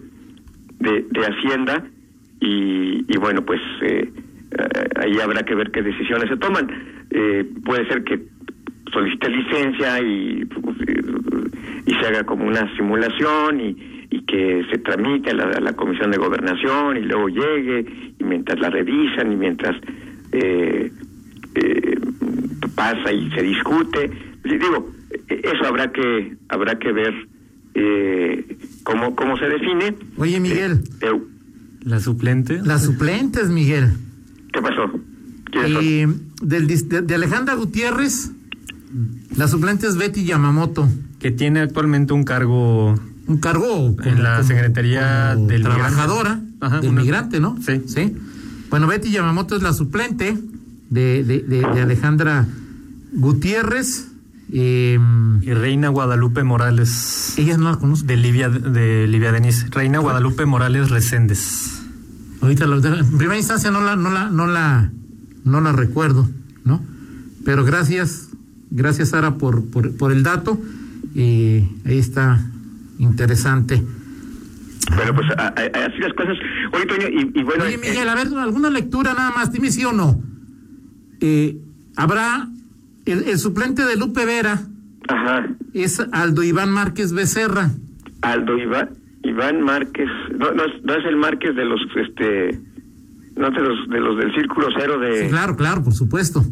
de, 0.79 1.25
Hacienda 1.25 1.83
y, 2.39 3.05
y 3.07 3.17
bueno, 3.17 3.43
pues 3.43 3.61
eh, 3.81 4.09
eh, 4.51 4.89
ahí 4.97 5.19
habrá 5.19 5.43
que 5.43 5.55
ver 5.55 5.71
qué 5.71 5.81
decisiones 5.81 6.29
se 6.29 6.37
toman. 6.37 6.67
Eh, 7.11 7.45
puede 7.65 7.87
ser 7.87 8.03
que 8.03 8.19
solicite 8.91 9.29
licencia 9.29 9.99
y, 10.01 10.43
y 11.85 11.93
se 11.93 12.07
haga 12.07 12.23
como 12.23 12.45
una 12.45 12.73
simulación 12.75 13.59
y, 13.61 14.00
y 14.11 14.21
que 14.25 14.63
se 14.69 14.77
tramite 14.79 15.31
a 15.31 15.33
la, 15.33 15.43
a 15.45 15.59
la 15.61 15.73
Comisión 15.73 16.11
de 16.11 16.17
Gobernación 16.17 16.97
y 16.97 17.01
luego 17.01 17.29
llegue 17.29 18.13
y 18.19 18.23
mientras 18.23 18.59
la 18.59 18.69
revisan 18.69 19.31
y 19.31 19.35
mientras 19.37 19.75
eh, 20.33 20.91
eh, 21.55 21.99
pasa 22.75 23.11
y 23.11 23.31
se 23.31 23.41
discute. 23.41 24.11
Y 24.43 24.49
Digo, 24.57 24.91
eso 25.29 25.65
habrá 25.65 25.91
que 25.91 26.35
habrá 26.49 26.77
que 26.77 26.91
ver 26.91 27.13
eh, 27.73 28.57
cómo, 28.83 29.15
cómo 29.15 29.37
se 29.37 29.45
define. 29.45 29.95
Oye, 30.17 30.39
Miguel, 30.39 30.83
Eh, 31.01 31.07
eh, 31.07 31.19
La 31.83 31.99
suplente. 31.99 32.59
las 32.63 32.83
suplentes, 32.85 33.49
Miguel. 33.49 33.91
¿Qué 34.51 34.61
pasó? 34.61 34.91
Eh, 35.53 36.07
del, 36.41 36.67
de, 36.67 37.01
de 37.01 37.15
Alejandra 37.15 37.55
Gutiérrez, 37.55 38.31
la 39.37 39.47
suplente 39.47 39.87
es 39.87 39.97
Betty 39.97 40.25
Yamamoto. 40.25 40.87
Que 41.19 41.31
tiene 41.31 41.59
actualmente 41.61 42.13
un 42.13 42.23
cargo. 42.23 42.95
Un 43.27 43.37
cargo 43.37 43.95
En 44.03 44.23
la 44.23 44.43
Secretaría 44.43 45.31
como 45.35 45.47
del 45.47 45.63
trabajadora 45.63 46.35
Migrante. 46.35 46.65
Ajá, 46.65 46.81
del 46.81 46.89
una- 46.91 47.01
migrante, 47.01 47.39
¿no? 47.39 47.57
Sí. 47.65 47.81
Sí. 47.87 48.15
Bueno, 48.69 48.87
Betty 48.87 49.11
Yamamoto 49.11 49.55
es 49.55 49.63
la 49.63 49.73
suplente 49.73 50.37
de, 50.89 51.23
de, 51.23 51.39
de- 51.39 51.61
de 51.61 51.81
Alejandra 51.81 52.47
Gutiérrez. 53.13 54.07
Eh, 54.53 54.99
Y 55.41 55.53
Reina 55.53 55.87
Guadalupe 55.89 56.43
Morales. 56.43 57.33
ella 57.37 57.57
no 57.57 57.71
la 57.71 57.77
conozco. 57.77 58.05
De 58.07 58.17
Livia, 58.17 58.49
de 58.49 59.07
Livia 59.07 59.31
Denise. 59.31 59.67
Reina 59.71 59.99
Guadalupe 59.99 60.45
Morales 60.45 60.89
Reséndez. 60.89 61.79
Ahorita 62.41 62.65
lo- 62.67 62.83
en 62.83 63.17
primera 63.17 63.37
instancia 63.37 63.71
no 63.71 63.81
la, 63.81 63.95
no 63.95 64.09
la, 64.11 64.29
no 64.29 64.47
la, 64.47 64.91
no 65.45 65.61
la 65.61 65.71
recuerdo, 65.71 66.29
¿no? 66.65 66.81
Pero 67.45 67.63
gracias, 67.63 68.27
gracias 68.71 69.09
Sara 69.09 69.35
por, 69.35 69.63
por, 69.65 69.95
por 69.95 70.11
el 70.11 70.23
dato. 70.23 70.59
Eh, 71.15 71.67
ahí 71.85 71.97
está 71.99 72.45
interesante. 73.03 73.83
Bueno, 74.95 75.15
pues 75.15 75.27
a- 75.37 75.47
a- 75.47 75.85
así 75.85 75.97
las 75.99 76.13
cosas. 76.13 76.37
Oye, 76.73 76.85
Toño, 76.85 77.07
y, 77.07 77.39
y 77.39 77.43
bueno. 77.43 77.63
Oye, 77.63 77.75
eh, 77.75 77.77
Miguel, 77.77 78.09
a 78.09 78.15
ver, 78.15 78.27
alguna 78.37 78.69
lectura 78.69 79.13
nada 79.13 79.31
más, 79.31 79.51
dime 79.51 79.71
sí 79.71 79.83
o 79.85 79.93
no. 79.93 80.21
Eh, 81.19 81.57
Habrá 81.97 82.47
el, 83.05 83.23
el 83.23 83.37
suplente 83.37 83.83
de 83.83 83.97
Lupe 83.97 84.25
Vera 84.25 84.61
Ajá. 85.09 85.45
es 85.73 85.99
Aldo 86.13 86.41
Iván 86.41 86.71
Márquez 86.71 87.11
Becerra. 87.13 87.69
Aldo 88.21 88.57
Iván, 88.57 88.91
Iván 89.23 89.61
Márquez. 89.61 90.07
No, 90.37 90.51
no, 90.53 90.63
es, 90.65 90.83
no 90.83 90.93
es 90.95 91.05
el 91.05 91.17
Márquez 91.17 91.53
de 91.55 91.65
los, 91.65 91.79
este. 91.97 92.59
No 93.35 93.49
de 93.49 93.59
los, 93.61 93.89
de 93.89 93.99
los 93.99 94.17
del 94.17 94.33
Círculo 94.33 94.67
Cero 94.79 94.99
de. 94.99 95.23
Sí, 95.25 95.29
claro, 95.29 95.55
claro, 95.57 95.83
por 95.83 95.93
supuesto. 95.93 96.43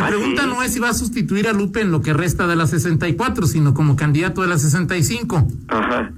Mi 0.00 0.06
pregunta 0.08 0.46
no 0.46 0.62
es 0.62 0.72
si 0.72 0.80
va 0.80 0.90
a 0.90 0.94
sustituir 0.94 1.48
a 1.48 1.52
Lupe 1.52 1.80
en 1.80 1.90
lo 1.90 2.00
que 2.02 2.12
resta 2.12 2.46
de 2.46 2.56
la 2.56 2.66
64, 2.66 3.46
sino 3.46 3.74
como 3.74 3.96
candidato 3.96 4.42
de 4.42 4.48
la 4.48 4.58
65. 4.58 5.46
Ajá. 5.68 6.12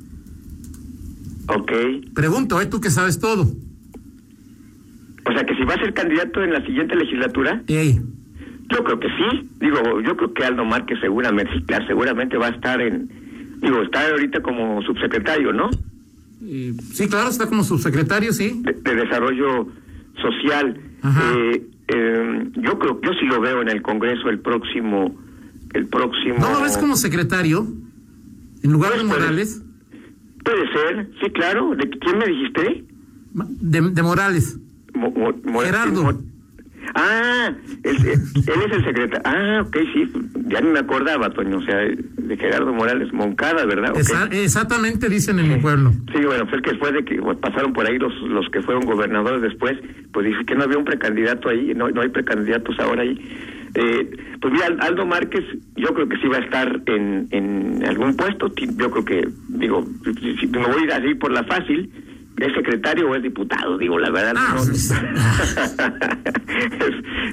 Ok. 1.48 1.72
Pregunto, 2.14 2.60
¿eh? 2.60 2.66
Tú 2.66 2.80
que 2.80 2.90
sabes 2.90 3.18
todo. 3.18 3.42
O 3.42 5.32
sea, 5.32 5.44
que 5.44 5.54
si 5.54 5.64
va 5.64 5.74
a 5.74 5.78
ser 5.78 5.94
candidato 5.94 6.42
en 6.42 6.52
la 6.52 6.64
siguiente 6.64 6.94
legislatura, 6.96 7.62
Ey, 7.66 8.00
yo 8.70 8.84
creo 8.84 9.00
que 9.00 9.08
sí. 9.08 9.48
Digo, 9.60 10.00
yo 10.00 10.16
creo 10.16 10.32
que 10.32 10.44
Aldo 10.44 10.64
Márquez 10.64 10.98
seguramente, 11.00 11.52
claro, 11.66 11.86
seguramente 11.86 12.36
va 12.36 12.46
a 12.48 12.50
estar 12.50 12.80
en. 12.80 13.08
Digo, 13.60 13.82
está 13.82 14.08
ahorita 14.08 14.40
como 14.42 14.80
subsecretario, 14.82 15.52
¿no? 15.52 15.70
eh, 16.42 16.72
sí, 16.92 17.08
claro, 17.08 17.28
está 17.28 17.46
como 17.46 17.62
subsecretario, 17.62 18.32
sí. 18.32 18.62
de, 18.62 18.72
de 18.72 18.94
desarrollo 18.94 19.68
social. 20.20 20.80
Ajá. 21.02 21.22
Eh, 21.36 21.66
eh, 21.92 22.50
yo 22.56 22.78
creo, 22.78 23.00
yo 23.02 23.10
sí 23.14 23.26
lo 23.26 23.40
veo 23.40 23.62
en 23.62 23.68
el 23.68 23.82
Congreso 23.82 24.28
el 24.28 24.38
próximo, 24.40 25.14
el 25.74 25.86
próximo. 25.86 26.36
¿No 26.38 26.52
lo 26.52 26.60
ves 26.62 26.76
como 26.78 26.96
secretario? 26.96 27.66
En 28.62 28.72
lugar 28.72 28.92
de 28.92 28.98
Pues, 28.98 29.08
Morales. 29.08 29.62
Puede 30.44 30.72
ser, 30.72 31.10
sí, 31.22 31.30
claro. 31.30 31.74
¿De 31.76 31.88
quién 31.88 32.18
me 32.18 32.26
dijiste? 32.26 32.84
De, 33.34 33.80
de 33.90 34.02
Morales. 34.02 34.58
Mo- 34.94 35.10
mo- 35.10 35.32
mo- 35.44 35.60
Gerardo. 35.60 36.02
mo- 36.02 36.22
ah, 36.94 37.52
él, 37.84 37.96
él 38.04 38.60
es 38.66 38.72
el 38.76 38.84
secretario. 38.84 39.22
Ah, 39.24 39.62
ok, 39.66 39.76
sí, 39.92 40.10
ya 40.48 40.60
ni 40.60 40.70
me 40.70 40.78
acordaba, 40.80 41.30
Toño. 41.30 41.58
O 41.58 41.62
sea, 41.62 41.76
de 41.78 42.36
Gerardo 42.36 42.72
Morales 42.72 43.12
Moncada, 43.12 43.64
¿verdad? 43.66 43.96
Esa- 43.96 44.26
exactamente 44.32 45.08
dicen 45.08 45.38
en 45.38 45.48
mi 45.48 45.56
pueblo. 45.56 45.92
Sí, 46.14 46.24
bueno, 46.24 46.44
pues 46.46 46.56
es 46.56 46.62
que 46.62 46.70
después 46.70 46.92
de 46.92 47.04
que 47.04 47.20
pasaron 47.40 47.72
por 47.72 47.86
ahí 47.88 47.98
los, 47.98 48.12
los 48.22 48.48
que 48.50 48.62
fueron 48.62 48.84
gobernadores 48.84 49.42
después, 49.42 49.76
pues 50.12 50.26
dice 50.26 50.44
que 50.44 50.54
no 50.54 50.64
había 50.64 50.78
un 50.78 50.84
precandidato 50.84 51.48
ahí, 51.48 51.72
no, 51.74 51.88
no 51.90 52.00
hay 52.02 52.08
precandidatos 52.08 52.78
ahora 52.78 53.02
ahí. 53.02 53.18
Eh, 53.74 54.10
pues 54.40 54.52
mira, 54.52 54.66
Aldo 54.80 55.06
Márquez, 55.06 55.44
yo 55.76 55.94
creo 55.94 56.08
que 56.08 56.16
sí 56.16 56.26
va 56.26 56.38
a 56.38 56.40
estar 56.40 56.80
en, 56.86 57.28
en 57.30 57.84
algún 57.86 58.16
puesto, 58.16 58.52
yo 58.56 58.90
creo 58.90 59.04
que, 59.04 59.28
digo, 59.48 59.86
si, 60.20 60.36
si 60.38 60.46
me 60.48 60.58
voy 60.58 60.80
a 60.80 60.84
ir 60.84 60.92
así 60.92 61.14
por 61.14 61.30
la 61.30 61.44
fácil, 61.44 61.88
es 62.40 62.52
secretario 62.54 63.08
o 63.10 63.14
es 63.14 63.22
diputado, 63.22 63.76
digo, 63.78 63.98
la 63.98 64.10
verdad. 64.10 64.34
Ah, 64.36 64.54
no- 64.56 64.64
pues- 64.64 64.90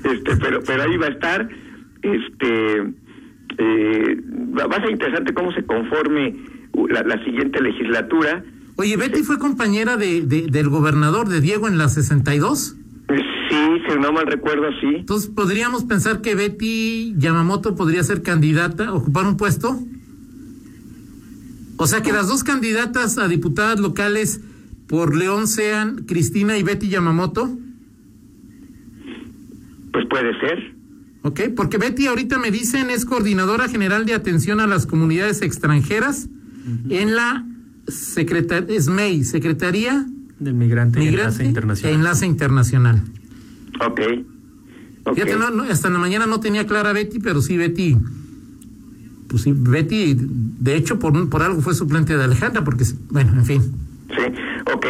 este, 0.03 0.35
pero, 0.37 0.61
pero 0.65 0.83
ahí 0.83 0.97
va 0.97 1.07
a 1.07 1.09
estar, 1.09 1.49
este, 2.01 2.79
eh, 3.57 4.21
va 4.57 4.75
a 4.75 4.81
ser 4.81 4.91
interesante 4.91 5.33
cómo 5.33 5.51
se 5.53 5.63
conforme 5.65 6.35
la, 6.89 7.03
la 7.03 7.23
siguiente 7.23 7.61
legislatura. 7.61 8.43
Oye, 8.75 8.95
Betty 8.97 9.23
fue 9.23 9.39
compañera 9.39 9.97
de, 9.97 10.21
de- 10.21 10.47
del 10.47 10.69
gobernador 10.69 11.27
de 11.29 11.41
Diego 11.41 11.67
en 11.67 11.77
la 11.77 11.89
62. 11.89 12.75
Sí, 13.49 13.55
si 13.89 13.99
no 13.99 14.11
mal 14.11 14.27
recuerdo, 14.27 14.67
sí. 14.81 14.87
Entonces, 14.97 15.29
¿podríamos 15.29 15.85
pensar 15.85 16.21
que 16.21 16.35
Betty 16.35 17.15
Yamamoto 17.17 17.75
podría 17.75 18.03
ser 18.03 18.21
candidata, 18.21 18.93
ocupar 18.93 19.25
un 19.25 19.37
puesto? 19.37 19.79
O 21.77 21.87
sea, 21.87 22.01
que 22.01 22.11
las 22.11 22.27
dos 22.27 22.43
candidatas 22.43 23.17
a 23.17 23.27
diputadas 23.27 23.79
locales 23.79 24.41
por 24.87 25.15
León 25.15 25.47
sean 25.47 26.05
Cristina 26.05 26.57
y 26.57 26.63
Betty 26.63 26.89
Yamamoto. 26.89 27.57
Pues 29.91 30.05
puede 30.09 30.39
ser. 30.39 30.75
Ok, 31.23 31.41
porque 31.55 31.77
Betty 31.77 32.07
ahorita 32.07 32.37
me 32.39 32.51
dicen 32.51 32.89
es 32.89 33.05
coordinadora 33.05 33.67
general 33.67 34.05
de 34.05 34.13
atención 34.13 34.59
a 34.59 34.67
las 34.67 34.85
comunidades 34.85 35.41
extranjeras 35.41 36.29
en 36.89 37.15
la 37.15 37.45
secretaría, 37.87 38.81
SMEI, 38.81 39.23
Secretaría 39.23 40.05
Del 40.39 40.53
migrante, 40.53 41.01
y 41.01 41.05
Migrante 41.05 41.43
enlace 41.43 41.45
internacional. 41.45 41.95
Enlace 41.95 42.25
Internacional. 42.25 43.01
Ok. 43.85 44.01
Ok. 45.03 45.15
Fíjate, 45.15 45.37
no, 45.37 45.49
no, 45.51 45.63
hasta 45.63 45.87
en 45.87 45.93
la 45.93 45.99
mañana 45.99 46.25
no 46.27 46.39
tenía 46.39 46.67
clara 46.67 46.93
Betty, 46.93 47.19
pero 47.19 47.41
sí 47.41 47.57
Betty. 47.57 47.97
Pues 49.27 49.43
sí, 49.43 49.53
Betty, 49.55 50.15
de 50.17 50.75
hecho, 50.75 50.99
por, 50.99 51.29
por 51.29 51.43
algo 51.43 51.61
fue 51.61 51.73
suplente 51.73 52.15
de 52.15 52.23
Alejandra, 52.23 52.63
porque, 52.63 52.85
bueno, 53.09 53.33
en 53.33 53.45
fin. 53.45 53.61
Sí, 54.17 54.23
ok. 54.73 54.85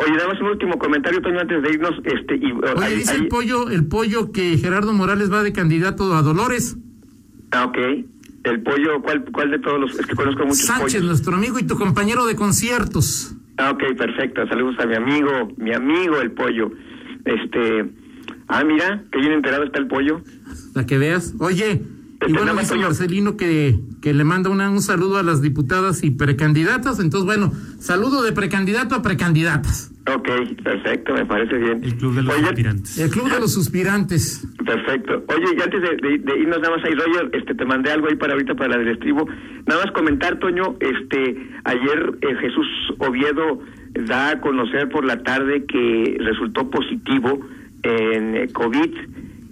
Oye, 0.00 0.12
nada 0.16 0.28
más 0.28 0.40
un 0.40 0.46
último 0.48 0.78
comentario, 0.78 1.20
Toño, 1.20 1.40
antes 1.40 1.62
de 1.62 1.70
irnos. 1.72 1.94
Este, 2.04 2.36
y, 2.36 2.52
uh, 2.52 2.58
Oye, 2.76 2.84
ahí- 2.86 2.94
dice 2.96 3.12
ahí- 3.12 3.20
el 3.20 3.28
pollo, 3.28 3.68
el 3.70 3.86
pollo 3.86 4.32
que 4.32 4.56
Gerardo 4.58 4.92
Morales 4.92 5.30
va 5.32 5.42
de 5.42 5.52
candidato 5.52 6.14
a 6.14 6.22
Dolores. 6.22 6.76
Ah, 7.52 7.64
ok. 7.66 7.78
El 8.44 8.62
pollo, 8.62 9.02
¿cuál, 9.02 9.24
¿cuál 9.32 9.50
de 9.50 9.58
todos 9.58 9.78
los? 9.80 9.98
Es 10.00 10.06
que 10.06 10.14
conozco 10.14 10.42
muchos 10.44 10.60
Sánchez, 10.64 10.94
pollos. 10.94 11.04
nuestro 11.06 11.34
amigo 11.36 11.58
y 11.58 11.64
tu 11.64 11.76
compañero 11.76 12.24
de 12.24 12.36
conciertos. 12.36 13.36
Ah, 13.58 13.70
ok, 13.72 13.94
perfecto. 13.98 14.46
Saludos 14.48 14.76
a 14.78 14.86
mi 14.86 14.94
amigo, 14.94 15.52
mi 15.58 15.74
amigo 15.74 16.18
el 16.22 16.30
pollo. 16.32 16.70
Este, 17.26 17.84
ah, 18.48 18.64
mira, 18.64 19.04
que 19.12 19.18
bien 19.18 19.32
enterado 19.32 19.64
está 19.64 19.78
el 19.78 19.88
pollo. 19.88 20.22
La 20.74 20.86
que 20.86 20.96
veas. 20.96 21.34
Oye, 21.38 21.82
y 22.28 22.32
bueno, 22.32 22.54
dice. 22.54 22.76
Marcelino 22.76 23.36
que, 23.36 23.78
que 24.02 24.12
le 24.14 24.24
manda 24.24 24.50
una- 24.50 24.70
un 24.70 24.82
saludo 24.82 25.16
a 25.18 25.22
las 25.22 25.40
diputadas 25.42 26.02
y 26.04 26.10
precandidatas. 26.10 27.00
Entonces, 27.00 27.24
bueno, 27.26 27.52
saludo 27.78 28.22
de 28.22 28.32
precandidato 28.32 28.94
a 28.94 29.02
precandidatas. 29.02 29.90
Ok, 30.12 30.28
perfecto, 30.64 31.14
me 31.14 31.24
parece 31.24 31.56
bien. 31.56 31.84
El 31.84 31.94
club 31.96 32.14
de 32.16 32.22
los 32.22 32.34
Oye, 32.34 32.44
aspirantes. 32.46 32.98
El 32.98 33.10
club 33.10 33.30
de 33.30 33.38
los 33.40 33.52
suspirantes. 33.54 34.46
Perfecto. 34.64 35.24
Oye, 35.28 35.44
y 35.56 35.62
antes 35.62 35.80
de, 35.82 35.88
de- 36.08 36.18
de 36.18 36.38
irnos 36.40 36.58
nada 36.60 36.76
más 36.76 36.84
ahí, 36.84 36.94
Roger, 36.94 37.30
este, 37.32 37.54
te 37.54 37.64
mandé 37.64 37.90
algo 37.92 38.08
ahí 38.08 38.16
para 38.16 38.32
ahorita 38.32 38.54
para 38.54 38.70
la 38.70 38.78
del 38.78 38.88
estribo. 38.88 39.28
Nada 39.66 39.84
más 39.84 39.92
comentar, 39.92 40.38
Toño, 40.40 40.76
este, 40.80 41.48
ayer 41.64 42.18
eh, 42.22 42.34
Jesús 42.40 42.66
Oviedo 42.98 43.60
da 44.06 44.30
a 44.30 44.40
conocer 44.40 44.88
por 44.88 45.04
la 45.04 45.22
tarde 45.22 45.64
que 45.66 46.16
resultó 46.20 46.68
positivo 46.70 47.40
en 47.82 48.36
eh, 48.36 48.48
COVID. 48.52 48.90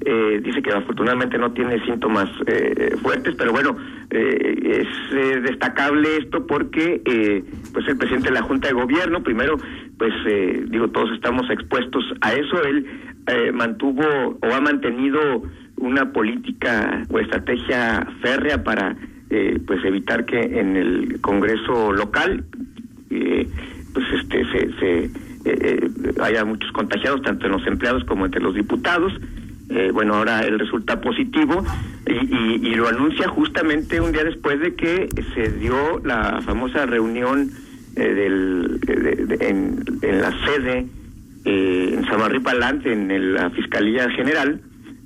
Eh, 0.05 0.41
dice 0.43 0.63
que 0.63 0.71
afortunadamente 0.71 1.39
no 1.39 1.53
tiene 1.53 1.85
síntomas 1.85 2.31
eh, 2.47 2.95
fuertes, 3.03 3.35
pero 3.37 3.53
bueno, 3.53 3.77
eh, 4.11 4.85
es 4.87 5.17
eh, 5.17 5.41
destacable 5.41 6.19
esto 6.19 6.47
porque 6.47 7.03
eh, 7.05 7.45
pues 7.73 7.87
el 7.89 7.99
presidente 7.99 8.29
de 8.29 8.35
la 8.35 8.43
Junta 8.43 8.69
de 8.69 8.75
Gobierno, 8.75 9.23
primero, 9.23 9.57
pues 9.99 10.13
eh, 10.27 10.65
digo, 10.69 10.89
todos 10.89 11.11
estamos 11.13 11.51
expuestos 11.51 12.05
a 12.21 12.33
eso, 12.33 12.63
él 12.63 12.87
eh, 13.27 13.51
mantuvo 13.53 14.39
o 14.41 14.55
ha 14.55 14.61
mantenido 14.61 15.43
una 15.77 16.13
política 16.13 17.03
o 17.11 17.19
estrategia 17.19 18.07
férrea 18.23 18.63
para 18.63 18.97
eh, 19.31 19.59
pues 19.67 19.85
evitar 19.85 20.25
que 20.25 20.41
en 20.41 20.77
el 20.77 21.21
Congreso 21.21 21.93
local 21.93 22.45
eh, 23.11 23.49
pues 23.93 24.07
este 24.21 24.45
se, 24.53 24.79
se 24.79 25.05
eh, 25.05 25.11
eh, 25.45 25.91
haya 26.23 26.45
muchos 26.45 26.71
contagiados 26.73 27.23
tanto 27.23 27.47
en 27.47 27.53
los 27.53 27.67
empleados 27.67 28.05
como 28.05 28.25
entre 28.27 28.41
los 28.41 28.55
diputados 28.55 29.13
eh, 29.71 29.91
bueno, 29.93 30.15
ahora 30.15 30.41
él 30.41 30.59
resulta 30.59 31.01
positivo 31.01 31.65
y, 32.07 32.13
y- 32.35 32.69
y 32.69 32.75
lo 32.75 32.89
anuncia 32.89 33.29
justamente 33.29 34.01
un 34.01 34.13
día 34.13 34.25
después 34.25 34.59
de 34.61 34.75
que 34.75 35.09
se 35.35 35.51
dio 35.53 36.01
la 36.05 36.41
famosa 36.43 36.87
reunión 36.87 37.51
eh, 37.97 38.15
del, 38.15 38.81
de- 38.81 39.27
de- 39.37 39.49
en, 39.49 40.21
la 40.21 40.31
sede 40.47 40.87
eh, 41.45 41.95
en 41.95 42.05
Samarri 42.07 42.41
Palante, 42.41 42.93
en 42.93 43.35
la 43.35 43.51
Fiscalía 43.51 44.09
General, 44.11 44.61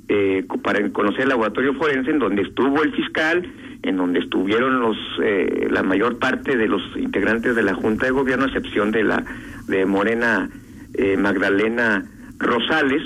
eh, 0.08 0.44
para 0.62 0.88
conocer 0.90 1.22
el 1.22 1.28
laboratorio 1.30 1.74
forense, 1.74 2.10
en 2.10 2.18
donde 2.18 2.42
estuvo 2.42 2.82
el 2.82 2.92
fiscal, 2.92 3.46
en 3.82 3.96
donde 3.96 4.20
estuvieron 4.20 4.78
los 4.80 4.96
eh, 5.22 5.66
la 5.70 5.82
mayor 5.82 6.18
parte 6.18 6.56
de 6.56 6.68
los 6.68 6.82
integrantes 6.96 7.56
de 7.56 7.62
la 7.62 7.74
Junta 7.74 8.06
de 8.06 8.12
Gobierno, 8.12 8.44
a 8.44 8.48
excepción 8.48 8.90
de 8.92 9.02
la 9.04 9.24
de 9.68 9.86
Morena 9.86 10.48
eh, 10.94 11.16
Magdalena 11.16 12.04
Rosales, 12.38 13.02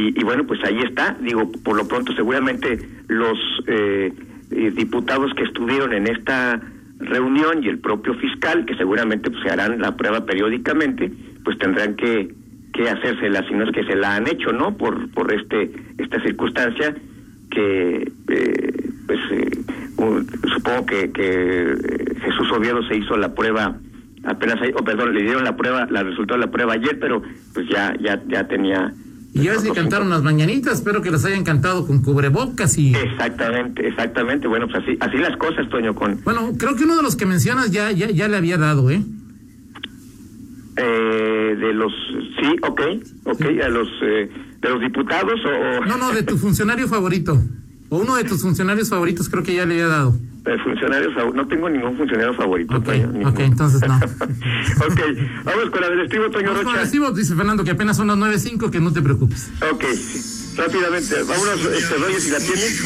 y, 0.00 0.22
bueno, 0.22 0.46
pues 0.46 0.62
ahí 0.64 0.78
está, 0.80 1.16
digo, 1.20 1.50
por 1.64 1.76
lo 1.76 1.88
pronto 1.88 2.12
seguramente 2.14 2.78
los 3.08 3.38
eh, 3.66 4.12
eh, 4.52 4.70
diputados 4.70 5.34
que 5.34 5.42
estuvieron 5.42 5.92
en 5.92 6.06
esta 6.06 6.60
reunión 7.00 7.64
y 7.64 7.68
el 7.68 7.78
propio 7.78 8.14
fiscal, 8.14 8.64
que 8.64 8.76
seguramente 8.76 9.30
pues, 9.30 9.42
se 9.42 9.50
harán 9.50 9.80
la 9.80 9.96
prueba 9.96 10.24
periódicamente, 10.24 11.10
pues 11.44 11.58
tendrán 11.58 11.96
que, 11.96 12.32
que 12.72 12.88
hacérsela, 12.88 13.46
si 13.48 13.54
no 13.54 13.64
es 13.64 13.72
que 13.72 13.84
se 13.84 13.96
la 13.96 14.16
han 14.16 14.28
hecho, 14.28 14.52
¿no? 14.52 14.76
Por, 14.76 15.10
por 15.10 15.32
este 15.32 15.70
esta 15.98 16.22
circunstancia 16.22 16.94
que, 17.50 18.12
eh, 18.28 18.90
pues, 19.06 19.20
eh, 19.32 19.50
supongo 20.54 20.86
que, 20.86 21.10
que 21.12 21.72
eh, 21.72 22.14
Jesús 22.20 22.52
Oviedo 22.52 22.82
se 22.84 22.96
hizo 22.96 23.16
la 23.16 23.34
prueba 23.34 23.76
apenas, 24.24 24.58
o 24.74 24.84
perdón, 24.84 25.14
le 25.14 25.22
dieron 25.22 25.44
la 25.44 25.56
prueba, 25.56 25.86
la 25.90 26.02
resultado 26.02 26.38
de 26.38 26.46
la 26.46 26.52
prueba 26.52 26.74
ayer, 26.74 26.98
pero 27.00 27.22
pues 27.54 27.66
ya, 27.68 27.94
ya, 28.00 28.20
ya 28.28 28.46
tenía 28.46 28.92
Y 29.38 29.44
ya 29.44 29.52
ves 29.52 29.62
que 29.62 29.70
cantaron 29.70 30.10
las 30.10 30.22
mañanitas, 30.22 30.74
espero 30.74 31.00
que 31.00 31.10
las 31.10 31.24
hayan 31.24 31.44
cantado 31.44 31.86
con 31.86 32.02
cubrebocas 32.02 32.76
y... 32.76 32.94
Exactamente, 32.94 33.86
exactamente. 33.86 34.48
Bueno, 34.48 34.66
pues 34.66 34.82
así, 34.82 34.96
así 35.00 35.16
las 35.18 35.36
cosas, 35.36 35.68
Toño, 35.68 35.94
con 35.94 36.20
Bueno, 36.24 36.52
creo 36.58 36.74
que 36.74 36.84
uno 36.84 36.96
de 36.96 37.02
los 37.02 37.14
que 37.14 37.24
mencionas 37.26 37.70
ya, 37.70 37.92
ya, 37.92 38.10
ya 38.10 38.26
le 38.26 38.36
había 38.36 38.58
dado, 38.58 38.90
¿eh? 38.90 39.02
eh, 40.78 41.56
de 41.58 41.72
los, 41.74 41.92
sí, 42.40 42.56
ok, 42.62 42.80
ok, 43.24 43.42
a 43.64 43.68
los 43.68 43.88
eh, 44.02 44.30
de 44.60 44.68
los 44.68 44.80
diputados 44.80 45.40
o, 45.44 45.78
o 45.78 45.86
No, 45.86 45.96
no, 45.96 46.12
de 46.12 46.22
tu 46.22 46.36
funcionario 46.36 46.88
favorito. 46.88 47.40
O 47.90 47.98
uno 47.98 48.16
de 48.16 48.24
tus 48.24 48.42
funcionarios 48.42 48.90
favoritos 48.90 49.28
creo 49.28 49.42
que 49.42 49.54
ya 49.54 49.64
le 49.64 49.74
había 49.74 49.88
dado. 49.88 50.14
De 50.52 50.58
funcionarios, 50.58 51.12
no 51.34 51.46
tengo 51.46 51.68
ningún 51.68 51.96
funcionario 51.96 52.34
favorito, 52.34 52.76
Ok, 52.76 52.84
Toño. 52.84 53.06
ninguno. 53.08 53.30
ok, 53.30 53.38
entonces 53.40 53.80
no. 53.86 53.96
ok, 54.86 55.00
vamos 55.44 55.70
con 55.70 55.80
la 55.80 55.90
del 55.90 56.00
estribo, 56.00 56.30
Toño 56.30 56.48
Vamos 56.48 56.62
con 56.64 56.74
el 56.76 56.86
Rocha. 56.86 57.10
dice 57.16 57.34
Fernando 57.34 57.64
que 57.64 57.70
apenas 57.72 57.96
son 57.96 58.06
las 58.08 58.16
9.05, 58.16 58.70
que 58.70 58.80
no 58.80 58.92
te 58.92 59.02
preocupes. 59.02 59.48
Ok, 59.72 59.84
rápidamente, 60.56 61.14
vámonos, 61.22 61.60
este, 61.76 61.94
Roger, 61.96 62.20
si 62.20 62.30
la 62.30 62.38
tienes. 62.38 62.82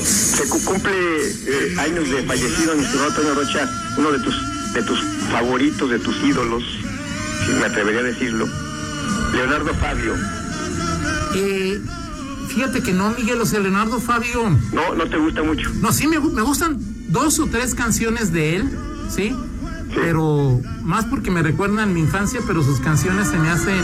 Se 0.00 0.48
cu- 0.48 0.64
cumple 0.64 0.92
eh, 0.92 1.76
años 1.80 2.08
de 2.10 2.22
fallecido 2.22 2.74
mi 2.74 2.82
estimado 2.84 3.12
Toño 3.12 3.34
Rocha, 3.34 3.68
uno 3.98 4.12
de 4.12 4.18
tus, 4.20 4.72
de 4.74 4.82
tus 4.82 5.00
favoritos, 5.30 5.90
de 5.90 5.98
tus 5.98 6.16
ídolos, 6.24 6.62
si 7.46 7.52
me 7.52 7.66
atrevería 7.66 8.00
a 8.00 8.04
decirlo, 8.04 8.48
Leonardo 9.34 9.74
Fabio. 9.74 10.14
Eh, 11.34 11.80
fíjate 12.50 12.82
que 12.82 12.92
no, 12.92 13.10
Miguel, 13.10 13.40
o 13.40 13.46
sea, 13.46 13.60
Leonardo 13.60 14.00
Fabio. 14.00 14.50
No, 14.72 14.94
no 14.94 15.06
te 15.08 15.16
gusta 15.16 15.42
mucho. 15.42 15.70
No, 15.80 15.92
sí 15.92 16.06
me, 16.06 16.18
me 16.20 16.42
gustan 16.42 16.76
dos 17.08 17.38
o 17.38 17.46
tres 17.46 17.74
canciones 17.74 18.32
de 18.32 18.56
él, 18.56 18.70
¿sí? 19.08 19.34
Pero 19.94 20.60
más 20.82 21.04
porque 21.06 21.30
me 21.30 21.42
recuerdan 21.42 21.92
mi 21.94 22.00
infancia, 22.00 22.40
pero 22.46 22.62
sus 22.62 22.78
canciones 22.80 23.28
se 23.28 23.38
me 23.38 23.48
hacen 23.50 23.80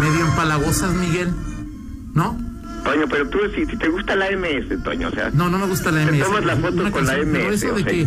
medio 0.00 0.26
empalagosas, 0.26 0.92
Miguel. 0.94 1.32
¿No? 2.14 2.36
Toño, 2.84 3.06
pero 3.08 3.26
tú, 3.28 3.38
si, 3.54 3.64
si 3.64 3.76
te 3.78 3.88
gusta 3.88 4.14
la 4.14 4.26
MS, 4.30 4.82
Toño, 4.84 5.08
o 5.08 5.10
sea, 5.10 5.30
No, 5.32 5.48
no 5.48 5.58
me 5.58 5.66
gusta 5.66 5.90
la 5.90 6.04
te 6.04 6.12
MS. 6.12 6.24
tomas 6.26 6.44
la 6.44 6.56
foto 6.56 6.90
con 6.90 7.06
la 7.06 7.16
MS. 7.16 7.46
o 7.46 7.50
de 7.50 7.58
sea, 7.58 7.74
que 7.74 8.06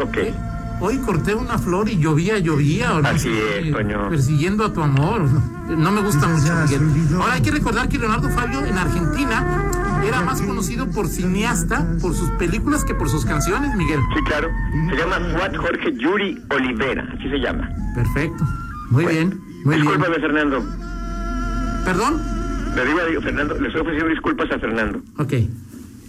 ok. 0.00 0.16
eh, 0.16 0.34
hoy 0.80 0.98
corté 0.98 1.34
una 1.34 1.58
flor 1.58 1.88
y 1.88 1.98
llovía, 1.98 2.38
llovía. 2.38 2.94
O 2.94 3.02
no 3.02 3.08
Así 3.08 3.30
es, 3.30 3.72
Toño. 3.72 4.08
Persiguiendo 4.08 4.64
a 4.64 4.72
tu 4.72 4.82
amor. 4.82 5.22
No 5.68 5.90
me 5.90 6.00
gusta 6.02 6.28
mucho, 6.28 6.52
Miguel. 6.54 6.80
Ahora 7.20 7.34
hay 7.34 7.42
que 7.42 7.50
recordar 7.50 7.88
que 7.88 7.98
Leonardo 7.98 8.28
Fabio 8.30 8.64
en 8.64 8.76
Argentina 8.78 9.62
era 10.06 10.20
más 10.22 10.40
conocido 10.42 10.88
por 10.90 11.08
cineasta, 11.08 11.84
por 12.00 12.14
sus 12.14 12.28
películas 12.30 12.84
que 12.84 12.94
por 12.94 13.08
sus 13.08 13.24
canciones, 13.24 13.74
Miguel. 13.74 13.98
Sí, 14.14 14.22
claro. 14.24 14.48
Se 14.90 14.96
llama 14.96 15.18
Fuat 15.36 15.56
Jorge 15.56 15.92
Yuri 15.96 16.40
Olivera, 16.50 17.08
así 17.18 17.28
se 17.28 17.38
llama. 17.38 17.68
Perfecto. 17.94 18.44
Muy 18.90 19.06
bien, 19.06 19.40
muy 19.64 19.74
bien. 19.76 19.86
Discúlpame, 19.88 20.20
Fernando. 20.20 20.64
¿Perdón? 21.84 22.22
Le 22.76 22.84
digo 22.84 23.00
a 23.18 23.22
Fernando, 23.22 23.58
le 23.58 23.66
estoy 23.68 23.80
ofreciendo 23.80 24.10
disculpas 24.10 24.50
a 24.52 24.58
Fernando. 24.58 25.00
Ok. 25.18 25.32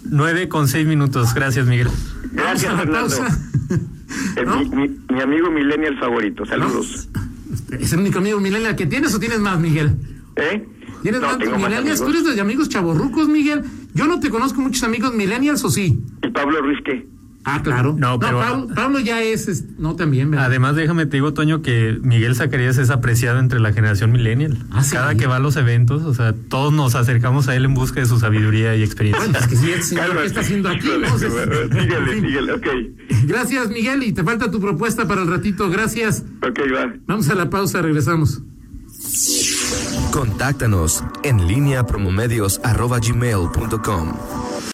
Nueve 0.10 0.48
con 0.50 0.68
seis 0.68 0.86
minutos. 0.86 1.34
Gracias, 1.34 1.66
Miguel. 1.66 1.88
Gracias, 2.34 2.72
Vamos 2.72 2.88
a 2.88 2.90
la 2.92 3.08
Fernando. 3.08 3.18
pausa. 3.18 3.47
Eh, 3.70 4.44
¿No? 4.46 4.60
mi, 4.60 4.70
mi- 4.70 4.98
mi 5.14 5.22
amigo 5.22 5.50
millennial 5.52 5.98
favorito, 6.00 6.46
saludos. 6.46 7.10
¿Es 7.80 7.94
el 7.94 8.00
único 8.00 8.20
amigo 8.20 8.40
millennial 8.40 8.76
que 8.76 8.86
tienes 8.86 9.14
o 9.14 9.20
tienes 9.20 9.40
más, 9.40 9.60
Miguel? 9.60 9.96
¿Eh? 10.36 10.66
¿Tienes 11.04 11.22
no, 11.22 11.28
más 11.28 11.38
millennials? 11.38 12.00
¿Tú 12.00 12.06
amigos. 12.06 12.24
eres 12.26 12.36
de 12.36 12.42
amigos 12.42 12.70
chavorrucos, 12.70 13.28
Miguel? 13.28 13.64
Yo 13.94 14.08
no 14.08 14.20
te 14.20 14.30
conozco 14.30 14.62
muchos 14.62 14.84
amigos 14.84 15.14
millennials, 15.14 15.64
¿o 15.64 15.70
sí? 15.70 16.00
¿Y 16.24 16.30
Pablo 16.30 16.62
Ruiz 16.62 16.80
qué? 16.86 17.08
Ah, 17.50 17.62
claro. 17.64 17.96
No, 17.98 18.20
pero- 18.20 18.40
Pablo, 18.40 18.68
Pablo 18.76 19.00
ya 19.00 19.22
es, 19.24 19.48
es- 19.48 19.64
No, 19.80 19.96
también, 19.96 20.30
¿verdad? 20.32 20.48
Además, 20.48 20.76
déjame 20.76 21.06
te 21.06 21.16
digo, 21.18 21.34
Toño, 21.34 21.62
que 21.62 21.98
Miguel 22.02 22.36
Zacarías 22.36 22.78
es 22.78 22.90
apreciado 22.90 23.40
entre 23.40 23.60
la 23.62 23.72
generación 23.72 24.12
millennial. 24.12 24.58
Ah, 24.72 24.84
¿sí? 24.84 24.92
Cada 24.92 25.16
que 25.16 25.28
va 25.28 25.38
a 25.38 25.40
los 25.40 25.56
eventos, 25.56 26.04
o 26.04 26.14
sea, 26.14 26.34
todos 26.50 26.74
nos 26.74 26.96
acercamos 26.96 27.48
a 27.48 27.56
él 27.56 27.64
en 27.66 27.74
busca 27.74 28.00
de 28.02 28.06
su 28.06 28.20
sabiduría 28.20 28.76
y 28.76 28.84
experiencia. 28.84 29.24
Bueno, 29.24 29.40
es 29.40 29.48
que 29.48 29.56
sí, 29.56 29.72
el 29.72 29.82
señor, 29.84 30.18
¿qué 30.18 30.26
está 30.26 30.42
haciendo 30.42 30.70
aquí? 30.70 30.88
Se- 31.18 31.30
Síguele, 31.30 32.22
síguele, 32.22 32.52
ok. 32.54 32.68
Gracias, 33.26 33.70
Miguel, 33.70 34.04
y 34.04 34.12
te 34.12 34.24
falta 34.24 34.52
tu 34.52 34.60
propuesta 34.60 35.08
para 35.08 35.22
el 35.22 35.28
ratito. 35.30 35.70
Gracias. 35.70 36.24
Ok, 36.42 36.60
va. 36.76 36.94
Vamos 37.08 37.30
a 37.30 37.36
la 37.36 37.50
pausa, 37.50 37.82
regresamos. 37.82 38.42
Contáctanos 40.12 41.04
en 41.24 41.48
línea 41.48 41.86
promomedios 41.86 42.60
arroba 42.64 43.00
gmail.com. 43.00 44.14